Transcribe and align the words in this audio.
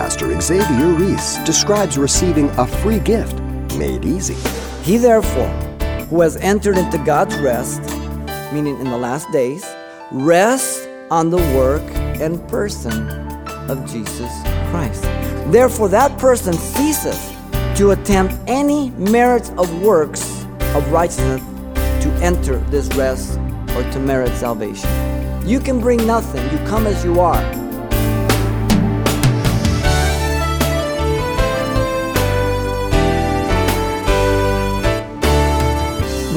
Pastor 0.00 0.40
Xavier 0.40 0.94
Reese 0.94 1.36
describes 1.44 1.98
receiving 1.98 2.48
a 2.56 2.66
free 2.66 3.00
gift 3.00 3.38
made 3.76 4.02
easy. 4.02 4.32
He 4.82 4.96
therefore, 4.96 5.50
who 6.08 6.22
has 6.22 6.38
entered 6.38 6.78
into 6.78 6.96
God's 7.04 7.36
rest, 7.36 7.82
meaning 8.50 8.80
in 8.80 8.84
the 8.84 8.96
last 8.96 9.30
days, 9.30 9.62
rests 10.10 10.86
on 11.10 11.28
the 11.28 11.36
work 11.54 11.82
and 12.18 12.40
person 12.48 13.10
of 13.68 13.86
Jesus 13.92 14.32
Christ. 14.70 15.02
Therefore, 15.52 15.90
that 15.90 16.18
person 16.18 16.54
ceases 16.54 17.18
to 17.76 17.90
attempt 17.90 18.34
any 18.46 18.92
merits 18.92 19.50
of 19.58 19.82
works 19.82 20.46
of 20.74 20.90
righteousness 20.90 21.42
to 22.02 22.10
enter 22.22 22.56
this 22.70 22.88
rest 22.96 23.38
or 23.76 23.82
to 23.92 24.00
merit 24.00 24.34
salvation. 24.36 24.88
You 25.46 25.60
can 25.60 25.78
bring 25.78 26.06
nothing, 26.06 26.42
you 26.50 26.56
come 26.66 26.86
as 26.86 27.04
you 27.04 27.20
are. 27.20 27.59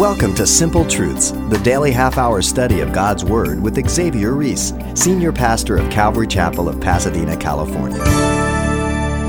Welcome 0.04 0.36
to 0.36 0.46
Simple 0.46 0.86
Truths, 0.86 1.32
the 1.32 1.62
daily 1.64 1.90
half 1.90 2.18
hour 2.18 2.42
study 2.42 2.82
of 2.82 2.92
God's 2.92 3.24
Word 3.24 3.64
with 3.64 3.90
Xavier 3.90 4.34
Reese, 4.34 4.74
Senior 4.96 5.32
Pastor 5.32 5.78
of 5.78 5.90
Calvary 5.90 6.28
Chapel 6.28 6.68
of 6.68 6.82
Pasadena, 6.82 7.38
California. 7.38 8.02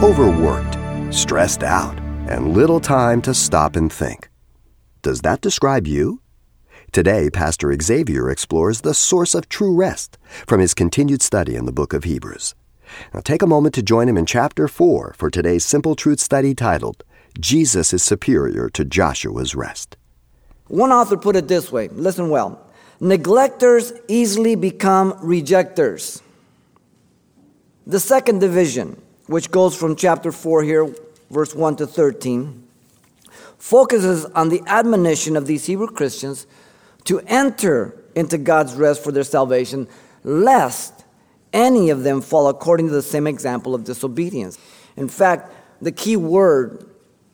Overworked, 0.03 1.15
stressed 1.15 1.63
out, 1.63 1.97
and 2.29 2.55
little 2.55 2.81
time 2.81 3.23
to 3.23 3.33
stop 3.33 3.77
and 3.77 3.91
think. 3.91 4.29
Does 5.03 5.21
that 5.21 5.41
describe 5.41 5.87
you? 5.87 6.21
Today, 6.91 7.31
Pastor 7.31 7.73
Xavier 7.81 8.29
explores 8.29 8.81
the 8.81 8.95
source 8.95 9.37
of 9.37 9.49
true 9.49 9.77
rest 9.77 10.19
from 10.45 10.59
his 10.59 10.75
continued 10.75 11.23
study 11.23 11.55
in 11.55 11.67
the 11.67 11.73
book 11.73 11.93
of 11.93 12.03
Hebrews. 12.03 12.57
Now, 13.15 13.21
take 13.21 13.43
a 13.43 13.47
moment 13.47 13.77
to 13.77 13.83
join 13.85 14.09
him 14.09 14.17
in 14.17 14.27
chapter 14.27 14.67
4 14.67 15.15
for 15.17 15.31
today's 15.31 15.65
Simple 15.65 15.95
Truth 15.95 16.19
study 16.19 16.53
titled, 16.53 17.05
Jesus 17.39 17.93
is 17.93 18.03
Superior 18.03 18.69
to 18.71 18.85
Joshua's 18.85 19.55
Rest. 19.55 19.97
One 20.69 20.93
author 20.93 21.17
put 21.17 21.37
it 21.37 21.49
this 21.49 21.71
way 21.71 21.89
listen 21.89 22.31
well. 22.31 22.61
Neglectors 23.01 23.99
easily 24.09 24.55
become 24.55 25.19
rejectors. 25.21 26.23
The 27.87 28.01
second 28.01 28.39
division, 28.39 29.01
which 29.27 29.51
goes 29.51 29.77
from 29.77 29.95
chapter 29.95 30.33
4 30.33 30.63
here, 30.63 30.95
verse 31.31 31.55
1 31.55 31.77
to 31.77 31.87
13, 31.87 32.67
focuses 33.59 34.25
on 34.27 34.49
the 34.49 34.63
admonition 34.67 35.37
of 35.37 35.47
these 35.47 35.67
Hebrew 35.67 35.89
Christians 35.89 36.47
to 37.05 37.21
enter 37.27 37.95
into 38.15 38.39
God's 38.39 38.75
rest 38.75 39.05
for 39.05 39.13
their 39.13 39.25
salvation, 39.25 39.87
lest 40.23 41.05
any 41.53 41.91
of 41.91 42.05
them 42.05 42.21
fall 42.23 42.49
according 42.49 42.87
to 42.87 42.93
the 42.93 43.03
same 43.03 43.27
example 43.27 43.75
of 43.75 43.85
disobedience. 43.85 44.59
In 44.97 45.09
fact, 45.09 45.53
the 45.83 45.93
key 45.93 46.17
word, 46.17 46.89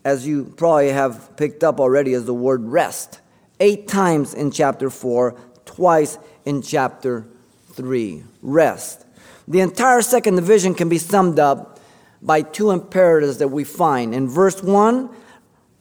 as 0.04 0.26
you 0.26 0.52
probably 0.56 0.88
have 0.88 1.36
picked 1.36 1.62
up 1.62 1.78
already, 1.78 2.12
is 2.12 2.24
the 2.24 2.34
word 2.34 2.64
rest. 2.64 3.19
Eight 3.60 3.86
times 3.86 4.32
in 4.32 4.50
chapter 4.50 4.90
4, 4.90 5.36
twice 5.66 6.18
in 6.44 6.62
chapter 6.62 7.26
3. 7.72 8.24
Rest. 8.42 9.04
The 9.46 9.60
entire 9.60 10.02
second 10.02 10.36
division 10.36 10.74
can 10.74 10.88
be 10.88 10.98
summed 10.98 11.38
up 11.38 11.78
by 12.22 12.42
two 12.42 12.70
imperatives 12.70 13.38
that 13.38 13.48
we 13.48 13.64
find. 13.64 14.14
In 14.14 14.28
verse 14.28 14.62
1, 14.62 15.10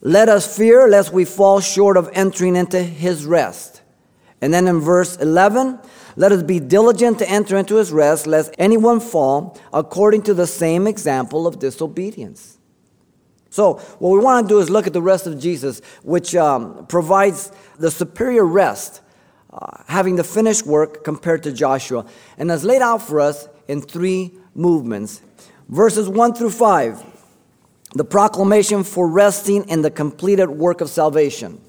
let 0.01 0.29
us 0.29 0.57
fear 0.57 0.87
lest 0.87 1.11
we 1.11 1.25
fall 1.25 1.59
short 1.59 1.97
of 1.97 2.09
entering 2.13 2.55
into 2.55 2.81
his 2.81 3.25
rest. 3.25 3.81
And 4.41 4.53
then 4.53 4.67
in 4.67 4.79
verse 4.79 5.17
11, 5.17 5.79
let 6.15 6.31
us 6.31 6.43
be 6.43 6.59
diligent 6.59 7.19
to 7.19 7.29
enter 7.29 7.57
into 7.57 7.75
his 7.75 7.91
rest, 7.91 8.27
lest 8.27 8.53
anyone 8.57 8.99
fall 8.99 9.57
according 9.73 10.23
to 10.23 10.33
the 10.33 10.47
same 10.47 10.87
example 10.87 11.47
of 11.47 11.59
disobedience. 11.59 12.58
So, 13.49 13.75
what 13.99 14.09
we 14.11 14.19
want 14.19 14.47
to 14.47 14.53
do 14.53 14.59
is 14.59 14.69
look 14.69 14.85
at 14.85 14.93
the 14.93 15.01
rest 15.01 15.25
of 15.25 15.39
Jesus, 15.39 15.81
which 16.03 16.35
um, 16.35 16.85
provides 16.87 17.51
the 17.77 17.89
superior 17.89 18.45
rest, 18.45 19.01
uh, 19.51 19.83
having 19.87 20.15
the 20.15 20.23
finished 20.23 20.65
work 20.65 21.03
compared 21.03 21.43
to 21.43 21.51
Joshua, 21.51 22.05
and 22.37 22.51
is 22.51 22.63
laid 22.63 22.81
out 22.81 23.01
for 23.01 23.19
us 23.19 23.47
in 23.67 23.81
three 23.81 24.31
movements. 24.53 25.21
Verses 25.67 26.07
1 26.07 26.35
through 26.35 26.51
5 26.51 27.05
the 27.95 28.05
proclamation 28.05 28.83
for 28.83 29.07
resting 29.07 29.67
in 29.67 29.81
the 29.81 29.89
completed 29.89 30.47
work 30.47 30.81
of 30.81 30.89
salvation. 30.89 31.59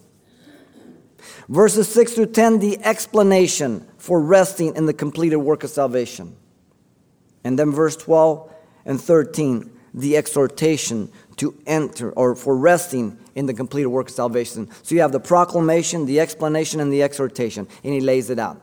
Verses 1.48 1.88
6 1.88 2.12
through 2.12 2.26
10, 2.26 2.58
the 2.58 2.78
explanation 2.84 3.86
for 3.98 4.20
resting 4.20 4.76
in 4.76 4.86
the 4.86 4.92
completed 4.92 5.38
work 5.38 5.64
of 5.64 5.70
salvation. 5.70 6.36
And 7.42 7.58
then 7.58 7.72
verse 7.72 7.96
12 7.96 8.52
and 8.84 9.00
13, 9.00 9.70
the 9.94 10.16
exhortation 10.16 11.10
to 11.40 11.58
enter 11.66 12.12
or 12.12 12.34
for 12.34 12.54
resting 12.54 13.18
in 13.34 13.46
the 13.46 13.54
completed 13.54 13.88
work 13.88 14.08
of 14.08 14.14
salvation. 14.14 14.68
So 14.82 14.94
you 14.94 15.00
have 15.00 15.10
the 15.10 15.20
proclamation, 15.20 16.04
the 16.04 16.20
explanation, 16.20 16.80
and 16.80 16.92
the 16.92 17.02
exhortation, 17.02 17.66
and 17.82 17.94
he 17.94 18.00
lays 18.02 18.28
it 18.28 18.38
out. 18.38 18.60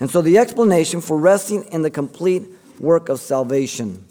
And 0.00 0.10
so 0.10 0.20
the 0.20 0.36
explanation 0.36 1.00
for 1.00 1.18
resting 1.18 1.64
in 1.72 1.80
the 1.80 1.90
complete 1.90 2.46
work 2.78 3.08
of 3.08 3.20
salvation. 3.20 4.04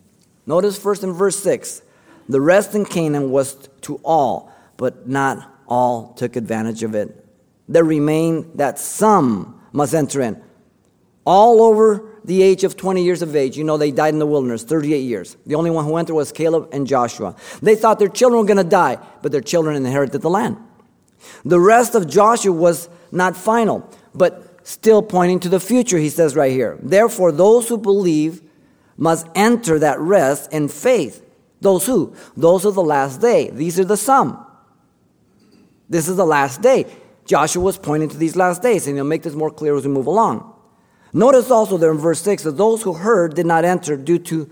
Notice 0.47 0.75
first 0.75 1.03
in 1.03 1.13
verse 1.13 1.37
6 1.37 1.83
the 2.27 2.41
rest 2.41 2.73
in 2.73 2.85
Canaan 2.85 3.29
was 3.29 3.69
to 3.81 3.99
all, 4.03 4.51
but 4.77 5.07
not 5.07 5.47
all 5.67 6.13
took 6.13 6.35
advantage 6.35 6.81
of 6.81 6.95
it. 6.95 7.25
There 7.67 7.83
remained 7.83 8.53
that 8.55 8.79
some 8.79 9.61
must 9.71 9.93
enter 9.93 10.21
in. 10.21 10.41
All 11.25 11.61
over 11.61 12.08
the 12.29 12.43
age 12.43 12.63
of 12.63 12.77
20 12.77 13.03
years 13.03 13.23
of 13.23 13.35
age, 13.35 13.57
you 13.57 13.63
know, 13.63 13.75
they 13.75 13.89
died 13.89 14.13
in 14.13 14.19
the 14.19 14.25
wilderness, 14.27 14.61
38 14.61 14.99
years. 14.99 15.35
The 15.47 15.55
only 15.55 15.71
one 15.71 15.83
who 15.83 15.95
entered 15.95 16.13
was 16.13 16.31
Caleb 16.31 16.69
and 16.71 16.85
Joshua. 16.85 17.35
They 17.59 17.75
thought 17.75 17.97
their 17.97 18.07
children 18.07 18.39
were 18.39 18.45
going 18.45 18.63
to 18.63 18.63
die, 18.63 18.99
but 19.23 19.31
their 19.31 19.41
children 19.41 19.75
inherited 19.75 20.21
the 20.21 20.29
land. 20.29 20.55
The 21.43 21.59
rest 21.59 21.95
of 21.95 22.07
Joshua 22.07 22.51
was 22.51 22.87
not 23.11 23.35
final, 23.35 23.89
but 24.13 24.59
still 24.61 25.01
pointing 25.01 25.39
to 25.39 25.49
the 25.49 25.59
future, 25.59 25.97
he 25.97 26.09
says 26.09 26.35
right 26.35 26.51
here. 26.51 26.77
Therefore, 26.83 27.31
those 27.31 27.67
who 27.67 27.79
believe 27.79 28.43
must 28.95 29.25
enter 29.33 29.79
that 29.79 29.99
rest 29.99 30.53
in 30.53 30.67
faith. 30.67 31.25
Those 31.61 31.87
who? 31.87 32.13
Those 32.37 32.63
of 32.63 32.75
the 32.75 32.83
last 32.83 33.21
day. 33.21 33.49
These 33.49 33.79
are 33.79 33.85
the 33.85 33.97
some. 33.97 34.45
This 35.89 36.07
is 36.07 36.15
the 36.15 36.27
last 36.27 36.61
day. 36.61 36.85
Joshua 37.25 37.63
was 37.63 37.79
pointing 37.79 38.09
to 38.09 38.17
these 38.17 38.35
last 38.35 38.61
days, 38.61 38.85
and 38.85 38.95
he'll 38.95 39.03
make 39.03 39.23
this 39.23 39.33
more 39.33 39.49
clear 39.49 39.75
as 39.75 39.83
we 39.83 39.91
move 39.91 40.05
along. 40.05 40.48
Notice 41.11 41.49
also 41.49 41.77
there 41.77 41.91
in 41.91 41.97
verse 41.97 42.21
6 42.21 42.43
that 42.43 42.57
those 42.57 42.83
who 42.83 42.93
heard 42.93 43.35
did 43.35 43.45
not 43.45 43.65
enter 43.65 43.97
due 43.97 44.19
to 44.19 44.49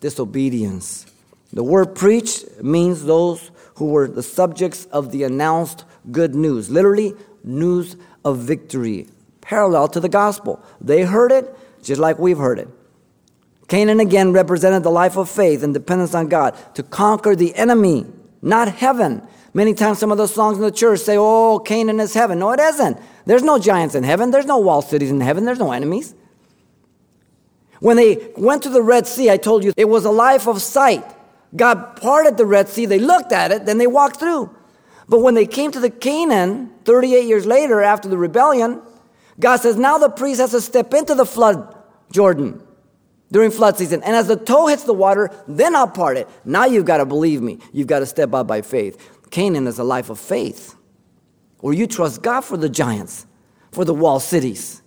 disobedience. 0.00 1.06
The 1.52 1.64
word 1.64 1.94
preached 1.94 2.62
means 2.62 3.04
those 3.04 3.50
who 3.74 3.86
were 3.86 4.08
the 4.08 4.22
subjects 4.22 4.86
of 4.86 5.10
the 5.10 5.24
announced 5.24 5.84
good 6.10 6.34
news, 6.34 6.70
literally, 6.70 7.14
news 7.44 7.96
of 8.24 8.38
victory, 8.38 9.08
parallel 9.40 9.88
to 9.88 10.00
the 10.00 10.08
gospel. 10.08 10.62
They 10.80 11.02
heard 11.02 11.32
it 11.32 11.54
just 11.82 12.00
like 12.00 12.18
we've 12.18 12.38
heard 12.38 12.58
it. 12.58 12.68
Canaan 13.68 14.00
again 14.00 14.32
represented 14.32 14.82
the 14.82 14.90
life 14.90 15.16
of 15.16 15.30
faith 15.30 15.62
and 15.62 15.72
dependence 15.72 16.14
on 16.14 16.28
God 16.28 16.56
to 16.74 16.82
conquer 16.82 17.36
the 17.36 17.54
enemy, 17.54 18.04
not 18.42 18.68
heaven. 18.68 19.22
Many 19.52 19.74
times, 19.74 19.98
some 19.98 20.12
of 20.12 20.18
those 20.18 20.32
songs 20.32 20.58
in 20.58 20.62
the 20.62 20.70
church 20.70 21.00
say, 21.00 21.16
Oh, 21.18 21.58
Canaan 21.58 21.98
is 22.00 22.14
heaven. 22.14 22.38
No, 22.38 22.52
it 22.52 22.60
isn't. 22.60 22.98
There's 23.26 23.42
no 23.42 23.58
giants 23.58 23.94
in 23.94 24.04
heaven. 24.04 24.30
There's 24.30 24.46
no 24.46 24.58
walled 24.58 24.84
cities 24.84 25.10
in 25.10 25.20
heaven. 25.20 25.44
There's 25.44 25.58
no 25.58 25.72
enemies. 25.72 26.14
When 27.80 27.96
they 27.96 28.30
went 28.36 28.62
to 28.64 28.68
the 28.68 28.82
Red 28.82 29.06
Sea, 29.06 29.30
I 29.30 29.36
told 29.36 29.64
you 29.64 29.72
it 29.76 29.88
was 29.88 30.04
a 30.04 30.10
life 30.10 30.46
of 30.46 30.62
sight. 30.62 31.04
God 31.56 31.96
parted 31.96 32.36
the 32.36 32.46
Red 32.46 32.68
Sea. 32.68 32.86
They 32.86 32.98
looked 32.98 33.32
at 33.32 33.50
it, 33.50 33.66
then 33.66 33.78
they 33.78 33.86
walked 33.86 34.20
through. 34.20 34.54
But 35.08 35.20
when 35.20 35.34
they 35.34 35.46
came 35.46 35.72
to 35.72 35.80
the 35.80 35.90
Canaan, 35.90 36.72
38 36.84 37.26
years 37.26 37.46
later 37.46 37.82
after 37.82 38.08
the 38.08 38.18
rebellion, 38.18 38.80
God 39.40 39.56
says, 39.56 39.76
Now 39.76 39.98
the 39.98 40.10
priest 40.10 40.40
has 40.40 40.52
to 40.52 40.60
step 40.60 40.94
into 40.94 41.14
the 41.14 41.26
flood, 41.26 41.74
Jordan 42.12 42.62
during 43.32 43.50
flood 43.50 43.76
season. 43.76 44.02
And 44.02 44.16
as 44.16 44.26
the 44.26 44.36
toe 44.36 44.66
hits 44.66 44.84
the 44.84 44.94
water, 44.94 45.30
then 45.46 45.76
I'll 45.76 45.86
part 45.86 46.16
it. 46.16 46.28
Now 46.44 46.64
you've 46.64 46.84
got 46.84 46.98
to 46.98 47.06
believe 47.06 47.40
me. 47.40 47.58
You've 47.72 47.86
got 47.86 48.00
to 48.00 48.06
step 48.06 48.34
out 48.34 48.46
by 48.46 48.62
faith. 48.62 49.19
Canaan 49.30 49.66
is 49.66 49.78
a 49.78 49.84
life 49.84 50.10
of 50.10 50.18
faith 50.18 50.74
where 51.58 51.74
you 51.74 51.86
trust 51.86 52.22
God 52.22 52.40
for 52.40 52.56
the 52.56 52.68
giants, 52.68 53.26
for 53.70 53.84
the 53.84 53.94
wall 53.94 54.20
cities. 54.20 54.82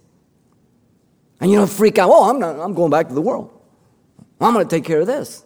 And 1.39 1.51
you 1.51 1.57
don't 1.57 1.69
freak 1.69 1.97
out, 1.97 2.09
oh, 2.11 2.29
I'm, 2.29 2.39
not, 2.39 2.59
I'm 2.59 2.73
going 2.73 2.91
back 2.91 3.07
to 3.09 3.13
the 3.13 3.21
world. 3.21 3.49
I'm 4.39 4.53
going 4.53 4.67
to 4.67 4.75
take 4.75 4.83
care 4.83 5.01
of 5.01 5.07
this. 5.07 5.45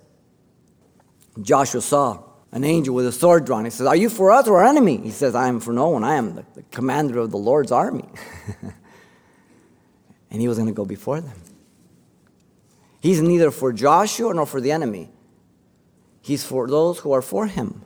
Joshua 1.42 1.82
saw 1.82 2.24
an 2.52 2.64
angel 2.64 2.96
with 2.96 3.06
a 3.06 3.12
sword 3.12 3.46
drawn. 3.46 3.66
He 3.66 3.72
says, 3.72 3.86
Are 3.86 3.96
you 3.96 4.10
for 4.10 4.32
us 4.32 4.48
or 4.48 4.58
our 4.58 4.66
enemy? 4.66 4.98
He 4.98 5.12
says, 5.12 5.36
I 5.36 5.48
am 5.48 5.60
for 5.60 5.74
no 5.74 5.90
one. 5.90 6.04
I 6.04 6.16
am 6.16 6.36
the, 6.36 6.46
the 6.56 6.64
commander 6.72 7.20
of 7.20 7.30
the 7.30 7.38
Lord's 7.38 7.72
army. 7.72 8.06
and 10.32 10.42
he 10.42 10.48
was 10.48 10.58
going 10.58 10.70
to 10.70 10.74
go 10.74 10.86
before 10.86 11.22
them. 11.22 11.40
He's 13.02 13.22
neither 13.22 13.52
for 13.52 13.72
Joshua 13.72 14.34
nor 14.34 14.46
for 14.46 14.60
the 14.60 14.72
enemy. 14.72 15.10
He's 16.22 16.44
for 16.44 16.68
those 16.68 17.00
who 17.00 17.12
are 17.12 17.22
for 17.22 17.46
him. 17.48 17.84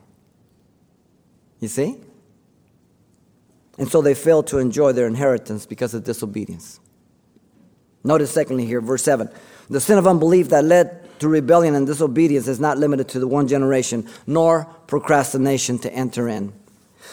You 1.62 1.70
see? 1.70 1.98
And 3.78 3.90
so 3.90 4.02
they 4.02 4.14
failed 4.14 4.48
to 4.48 4.58
enjoy 4.58 4.92
their 4.92 5.08
inheritance 5.08 5.66
because 5.66 5.94
of 5.94 6.04
disobedience. 6.04 6.82
Notice, 8.04 8.32
secondly, 8.32 8.66
here, 8.66 8.82
verse 8.82 9.04
7 9.04 9.30
the 9.70 9.80
sin 9.80 9.98
of 9.98 10.06
unbelief 10.06 10.50
that 10.50 10.66
led 10.66 11.20
to 11.22 11.30
rebellion 11.30 11.76
and 11.76 11.88
disobedience 11.88 12.48
is 12.50 12.60
not 12.60 12.78
limited 12.78 13.08
to 13.08 13.20
the 13.20 13.28
one 13.28 13.48
generation, 13.48 14.06
nor 14.28 14.66
procrastination 14.88 15.80
to 15.80 15.94
enter 15.94 16.28
in. 16.28 16.52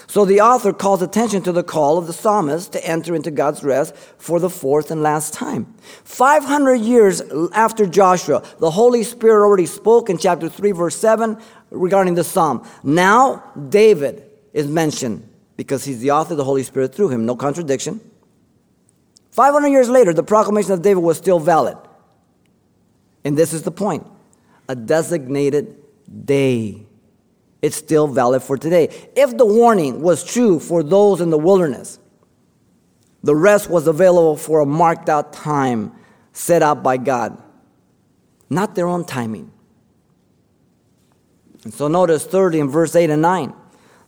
So 0.08 0.24
the 0.24 0.40
author 0.40 0.72
calls 0.72 1.00
attention 1.00 1.42
to 1.42 1.52
the 1.52 1.62
call 1.62 1.98
of 1.98 2.06
the 2.06 2.12
psalmist 2.12 2.72
to 2.72 2.84
enter 2.84 3.14
into 3.14 3.30
God's 3.30 3.62
rest 3.62 3.94
for 3.96 4.40
the 4.40 4.50
fourth 4.50 4.90
and 4.90 5.02
last 5.02 5.34
time. 5.34 5.72
500 6.04 6.74
years 6.76 7.22
after 7.52 7.86
Joshua, 7.86 8.42
the 8.58 8.70
Holy 8.70 9.04
Spirit 9.04 9.44
already 9.44 9.66
spoke 9.66 10.10
in 10.10 10.18
chapter 10.18 10.48
3, 10.48 10.72
verse 10.72 10.96
7 10.96 11.38
regarding 11.70 12.14
the 12.14 12.24
psalm. 12.24 12.66
Now, 12.82 13.52
David 13.68 14.27
is 14.52 14.66
mentioned 14.66 15.28
because 15.56 15.84
he's 15.84 16.00
the 16.00 16.10
author 16.10 16.34
of 16.34 16.38
the 16.38 16.44
Holy 16.44 16.62
Spirit 16.62 16.94
through 16.94 17.10
him. 17.10 17.26
No 17.26 17.36
contradiction. 17.36 18.00
500 19.30 19.68
years 19.68 19.88
later, 19.88 20.12
the 20.12 20.22
proclamation 20.22 20.72
of 20.72 20.82
David 20.82 21.02
was 21.02 21.18
still 21.18 21.38
valid. 21.38 21.76
And 23.24 23.36
this 23.36 23.52
is 23.52 23.62
the 23.62 23.70
point 23.70 24.06
a 24.68 24.76
designated 24.76 25.76
day 26.24 26.86
it's 27.60 27.76
still 27.76 28.06
valid 28.06 28.42
for 28.42 28.56
today. 28.56 29.10
If 29.16 29.36
the 29.36 29.46
warning 29.46 30.00
was 30.00 30.22
true 30.22 30.60
for 30.60 30.82
those 30.82 31.20
in 31.20 31.30
the 31.30 31.38
wilderness, 31.38 31.98
the 33.22 33.34
rest 33.34 33.68
was 33.68 33.86
available 33.86 34.36
for 34.36 34.60
a 34.60 34.66
marked 34.66 35.08
out 35.08 35.32
time 35.32 35.92
set 36.32 36.62
out 36.62 36.82
by 36.84 36.96
God, 36.98 37.42
not 38.48 38.76
their 38.76 38.86
own 38.86 39.04
timing. 39.04 39.50
And 41.64 41.74
so 41.74 41.88
notice 41.88 42.24
30 42.24 42.60
in 42.60 42.68
verse 42.68 42.94
8 42.94 43.10
and 43.10 43.22
9. 43.22 43.52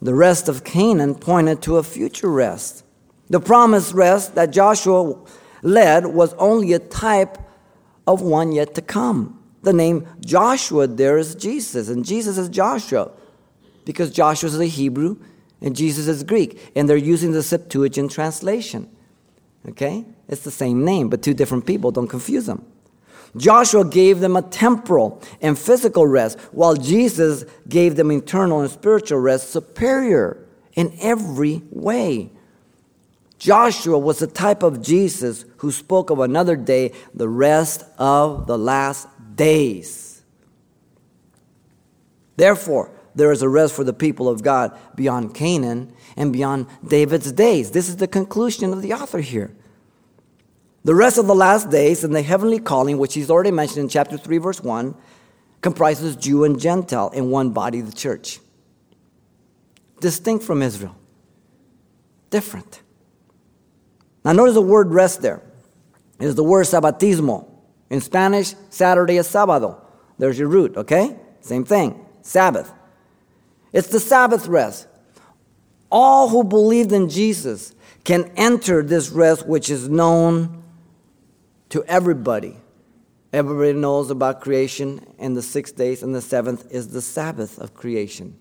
The 0.03 0.15
rest 0.15 0.49
of 0.49 0.65
Canaan 0.65 1.15
pointed 1.15 1.63
to 1.63 1.77
a 1.77 1.83
future 1.83 2.31
rest. 2.31 2.85
The 3.29 3.41
promised 3.41 3.93
rest 3.93 4.35
that 4.35 4.51
Joshua 4.51 5.19
led 5.63 6.07
was 6.07 6.35
only 6.35 6.73
a 6.73 6.79
type 6.79 7.39
of 8.07 8.23
one 8.23 8.53
yet 8.53 8.75
to 8.75 8.83
come. 8.83 9.43
The 9.63 9.73
name 9.73 10.07
Joshua 10.21 10.87
there 10.87 11.19
is 11.19 11.35
Jesus, 11.35 11.89
and 11.89 12.05
Jesus 12.05 12.39
is 12.39 12.49
Joshua 12.49 13.13
because 13.85 14.11
Joshua 14.11 14.49
is 14.49 14.59
a 14.59 14.67
Hebrew 14.67 15.17
and 15.61 15.77
Jesus 15.77 16.09
is 16.09 16.23
Greek, 16.23 16.73
and 16.75 16.89
they're 16.89 16.97
using 16.97 17.33
the 17.33 17.43
Septuagint 17.43 18.11
translation. 18.11 18.89
Okay? 19.69 20.07
It's 20.29 20.43
the 20.43 20.51
same 20.51 20.85
name, 20.85 21.11
but 21.11 21.23
two 21.23 21.35
different 21.35 21.67
people. 21.67 21.91
Don't 21.91 22.09
confuse 22.09 22.47
them. 22.47 22.65
Joshua 23.37 23.85
gave 23.85 24.21
them 24.21 24.37
a 24.37 24.43
temporal 24.43 25.23
and 25.41 25.59
physical 25.59 26.07
rest, 26.07 26.39
while 26.53 26.75
Jesus 26.75 27.45
gave 27.69 27.97
them 27.97 28.11
eternal 28.11 28.61
and 28.61 28.71
spiritual 28.71 29.19
rest, 29.19 29.51
superior 29.51 30.47
in 30.75 30.93
every 31.01 31.63
way. 31.71 32.31
Joshua 33.39 33.99
was 33.99 34.19
the 34.19 34.27
type 34.27 34.63
of 34.63 34.83
Jesus 34.83 35.45
who 35.59 35.73
spoke 35.73 36.11
of 36.11 36.19
another 36.19 36.57
day, 36.57 36.93
the 37.15 37.29
rest 37.29 37.85
of 37.99 38.47
the 38.47 38.59
last 38.59 39.09
days. 39.35 40.23
Therefore, 42.37 42.91
there 43.15 43.33
is 43.33 43.43
a 43.43 43.49
rest 43.49 43.75
for 43.75 43.85
the 43.85 43.93
people 43.93 44.29
of 44.29 44.43
God 44.43 44.77
beyond 44.95 45.35
Canaan 45.35 45.93
and 46.17 46.33
beyond 46.33 46.67
David's 46.87 47.33
days. 47.33 47.71
This 47.71 47.89
is 47.89 47.97
the 47.97 48.07
conclusion 48.07 48.73
of 48.73 48.83
the 48.83 48.93
author 48.93 49.21
here. 49.21 49.55
The 50.85 50.95
rest 50.95 51.19
of 51.19 51.27
the 51.27 51.35
last 51.35 51.71
days 51.71 52.05
and 52.05 52.15
the 52.15 52.23
heavenly 52.23 52.59
calling, 52.59 52.99
which 52.99 53.15
he's 53.15 53.31
already 53.31 53.51
mentioned 53.51 53.81
in 53.81 53.89
chapter 53.89 54.17
3, 54.17 54.39
verse 54.39 54.61
1, 54.61 54.95
comprises 55.61 56.17
Jew 56.17 56.45
and 56.45 56.59
Gentile 56.59 57.11
in 57.11 57.31
one 57.31 57.51
body, 57.51 57.83
the 57.83 57.93
church. 57.93 58.41
Distinct 60.01 60.43
from 60.45 60.63
Israel. 60.63 60.97
Different. 62.31 62.81
Now, 64.25 64.33
notice 64.33 64.55
the 64.55 64.63
word 64.63 64.93
rest 64.93 65.21
there. 65.21 65.43
It 66.19 66.27
is 66.27 66.35
the 66.35 66.45
word 66.45 66.67
sabbatismo. 66.67 67.47
In 67.91 68.01
Spanish, 68.01 68.55
Saturday 68.71 69.19
is 69.19 69.27
sábado. 69.27 69.81
There's 70.19 70.39
your 70.39 70.49
root, 70.49 70.77
okay? 70.77 71.17
Same 71.41 71.65
thing. 71.65 72.07
Sabbath. 72.23 72.73
It's 73.73 73.89
the 73.89 74.01
Sabbath 74.01 74.47
rest. 74.47 74.87
All 75.91 76.29
who 76.29 76.45
believed 76.45 76.93
in 76.93 77.09
Jesus 77.09 77.75
can 78.05 78.31
enter 78.37 78.83
this 78.83 79.11
rest, 79.11 79.47
which 79.47 79.69
is 79.69 79.89
known 79.89 80.63
to 81.71 81.83
everybody. 81.85 82.57
Everybody 83.33 83.73
knows 83.73 84.11
about 84.11 84.41
creation 84.41 85.07
and 85.19 85.37
the 85.37 85.43
six 85.43 85.73
days, 85.73 86.03
and 86.03 86.15
the 86.15 86.21
seventh 86.21 86.71
is 86.71 86.89
the 86.89 87.01
Sabbath 87.01 87.59
of 87.59 87.75
creation. 87.75 88.37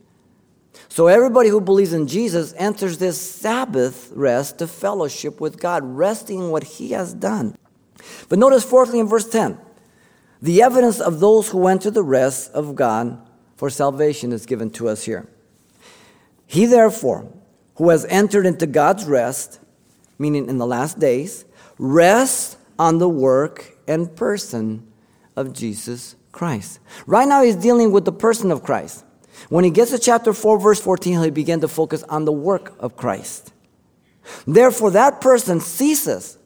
So 0.87 1.07
everybody 1.07 1.49
who 1.49 1.61
believes 1.61 1.93
in 1.93 2.07
Jesus 2.07 2.53
enters 2.57 2.97
this 2.97 3.19
Sabbath 3.19 4.11
rest 4.13 4.59
to 4.59 4.67
fellowship 4.67 5.39
with 5.39 5.59
God, 5.59 5.83
resting 5.83 6.39
in 6.39 6.49
what 6.49 6.63
He 6.63 6.91
has 6.91 7.13
done. 7.13 7.57
But 8.29 8.39
notice, 8.39 8.63
fourthly, 8.63 8.99
in 8.99 9.07
verse 9.07 9.27
10, 9.29 9.59
the 10.41 10.61
evidence 10.61 10.99
of 10.99 11.19
those 11.19 11.49
who 11.49 11.67
enter 11.67 11.91
the 11.91 12.03
rest 12.03 12.51
of 12.53 12.75
God 12.75 13.19
for 13.57 13.69
salvation 13.69 14.31
is 14.31 14.45
given 14.45 14.69
to 14.71 14.87
us 14.87 15.03
here. 15.03 15.27
He, 16.47 16.65
therefore, 16.65 17.31
who 17.75 17.89
has 17.89 18.05
entered 18.05 18.45
into 18.45 18.65
God's 18.65 19.05
rest, 19.05 19.59
meaning 20.17 20.49
in 20.49 20.57
the 20.57 20.65
last 20.65 20.97
days, 20.97 21.45
rests 21.77 22.57
on 22.79 22.97
the 22.97 23.09
work 23.09 23.77
and 23.87 24.15
person 24.15 24.87
of 25.35 25.53
Jesus 25.53 26.15
Christ. 26.31 26.79
Right 27.05 27.27
now, 27.27 27.43
he's 27.43 27.57
dealing 27.57 27.91
with 27.91 28.05
the 28.05 28.11
person 28.13 28.51
of 28.51 28.63
Christ. 28.63 29.03
When 29.49 29.63
he 29.63 29.69
gets 29.69 29.91
to 29.91 29.99
chapter 29.99 30.33
4, 30.33 30.59
verse 30.59 30.81
14, 30.81 31.21
he'll 31.21 31.31
begin 31.31 31.59
to 31.61 31.67
focus 31.67 32.03
on 32.03 32.25
the 32.25 32.31
work 32.31 32.73
of 32.79 32.95
Christ. 32.95 33.53
Therefore, 34.47 34.91
that 34.91 35.21
person 35.21 35.59
ceases 35.59 36.37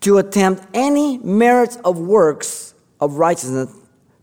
to 0.00 0.18
attempt 0.18 0.64
any 0.74 1.18
merits 1.18 1.76
of 1.84 1.98
works 1.98 2.74
of 3.00 3.16
righteousness 3.16 3.74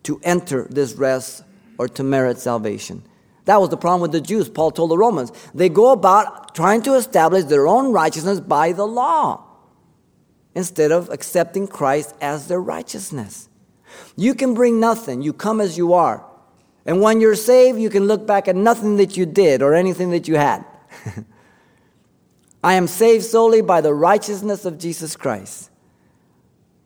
to 0.03 0.19
enter 0.23 0.67
this 0.69 0.93
rest 0.93 1.43
or 1.77 1.87
to 1.87 2.03
merit 2.03 2.37
salvation. 2.39 3.03
That 3.45 3.59
was 3.59 3.69
the 3.69 3.77
problem 3.77 4.01
with 4.01 4.11
the 4.11 4.21
Jews. 4.21 4.49
Paul 4.49 4.71
told 4.71 4.91
the 4.91 4.97
Romans. 4.97 5.31
They 5.53 5.69
go 5.69 5.91
about 5.91 6.55
trying 6.55 6.83
to 6.83 6.93
establish 6.93 7.45
their 7.45 7.67
own 7.67 7.91
righteousness 7.91 8.39
by 8.39 8.71
the 8.71 8.85
law 8.85 9.50
instead 10.55 10.91
of 10.91 11.09
accepting 11.09 11.67
Christ 11.67 12.15
as 12.21 12.47
their 12.47 12.61
righteousness. 12.61 13.49
You 14.15 14.35
can 14.35 14.53
bring 14.53 14.79
nothing, 14.79 15.21
you 15.21 15.33
come 15.33 15.61
as 15.61 15.77
you 15.77 15.93
are. 15.93 16.25
And 16.85 17.01
when 17.01 17.21
you're 17.21 17.35
saved, 17.35 17.79
you 17.79 17.89
can 17.89 18.07
look 18.07 18.25
back 18.25 18.47
at 18.47 18.55
nothing 18.55 18.97
that 18.97 19.15
you 19.15 19.25
did 19.25 19.61
or 19.61 19.73
anything 19.73 20.11
that 20.11 20.27
you 20.27 20.35
had. 20.35 20.65
I 22.63 22.73
am 22.73 22.87
saved 22.87 23.23
solely 23.23 23.61
by 23.61 23.81
the 23.81 23.93
righteousness 23.93 24.65
of 24.65 24.77
Jesus 24.77 25.15
Christ. 25.15 25.69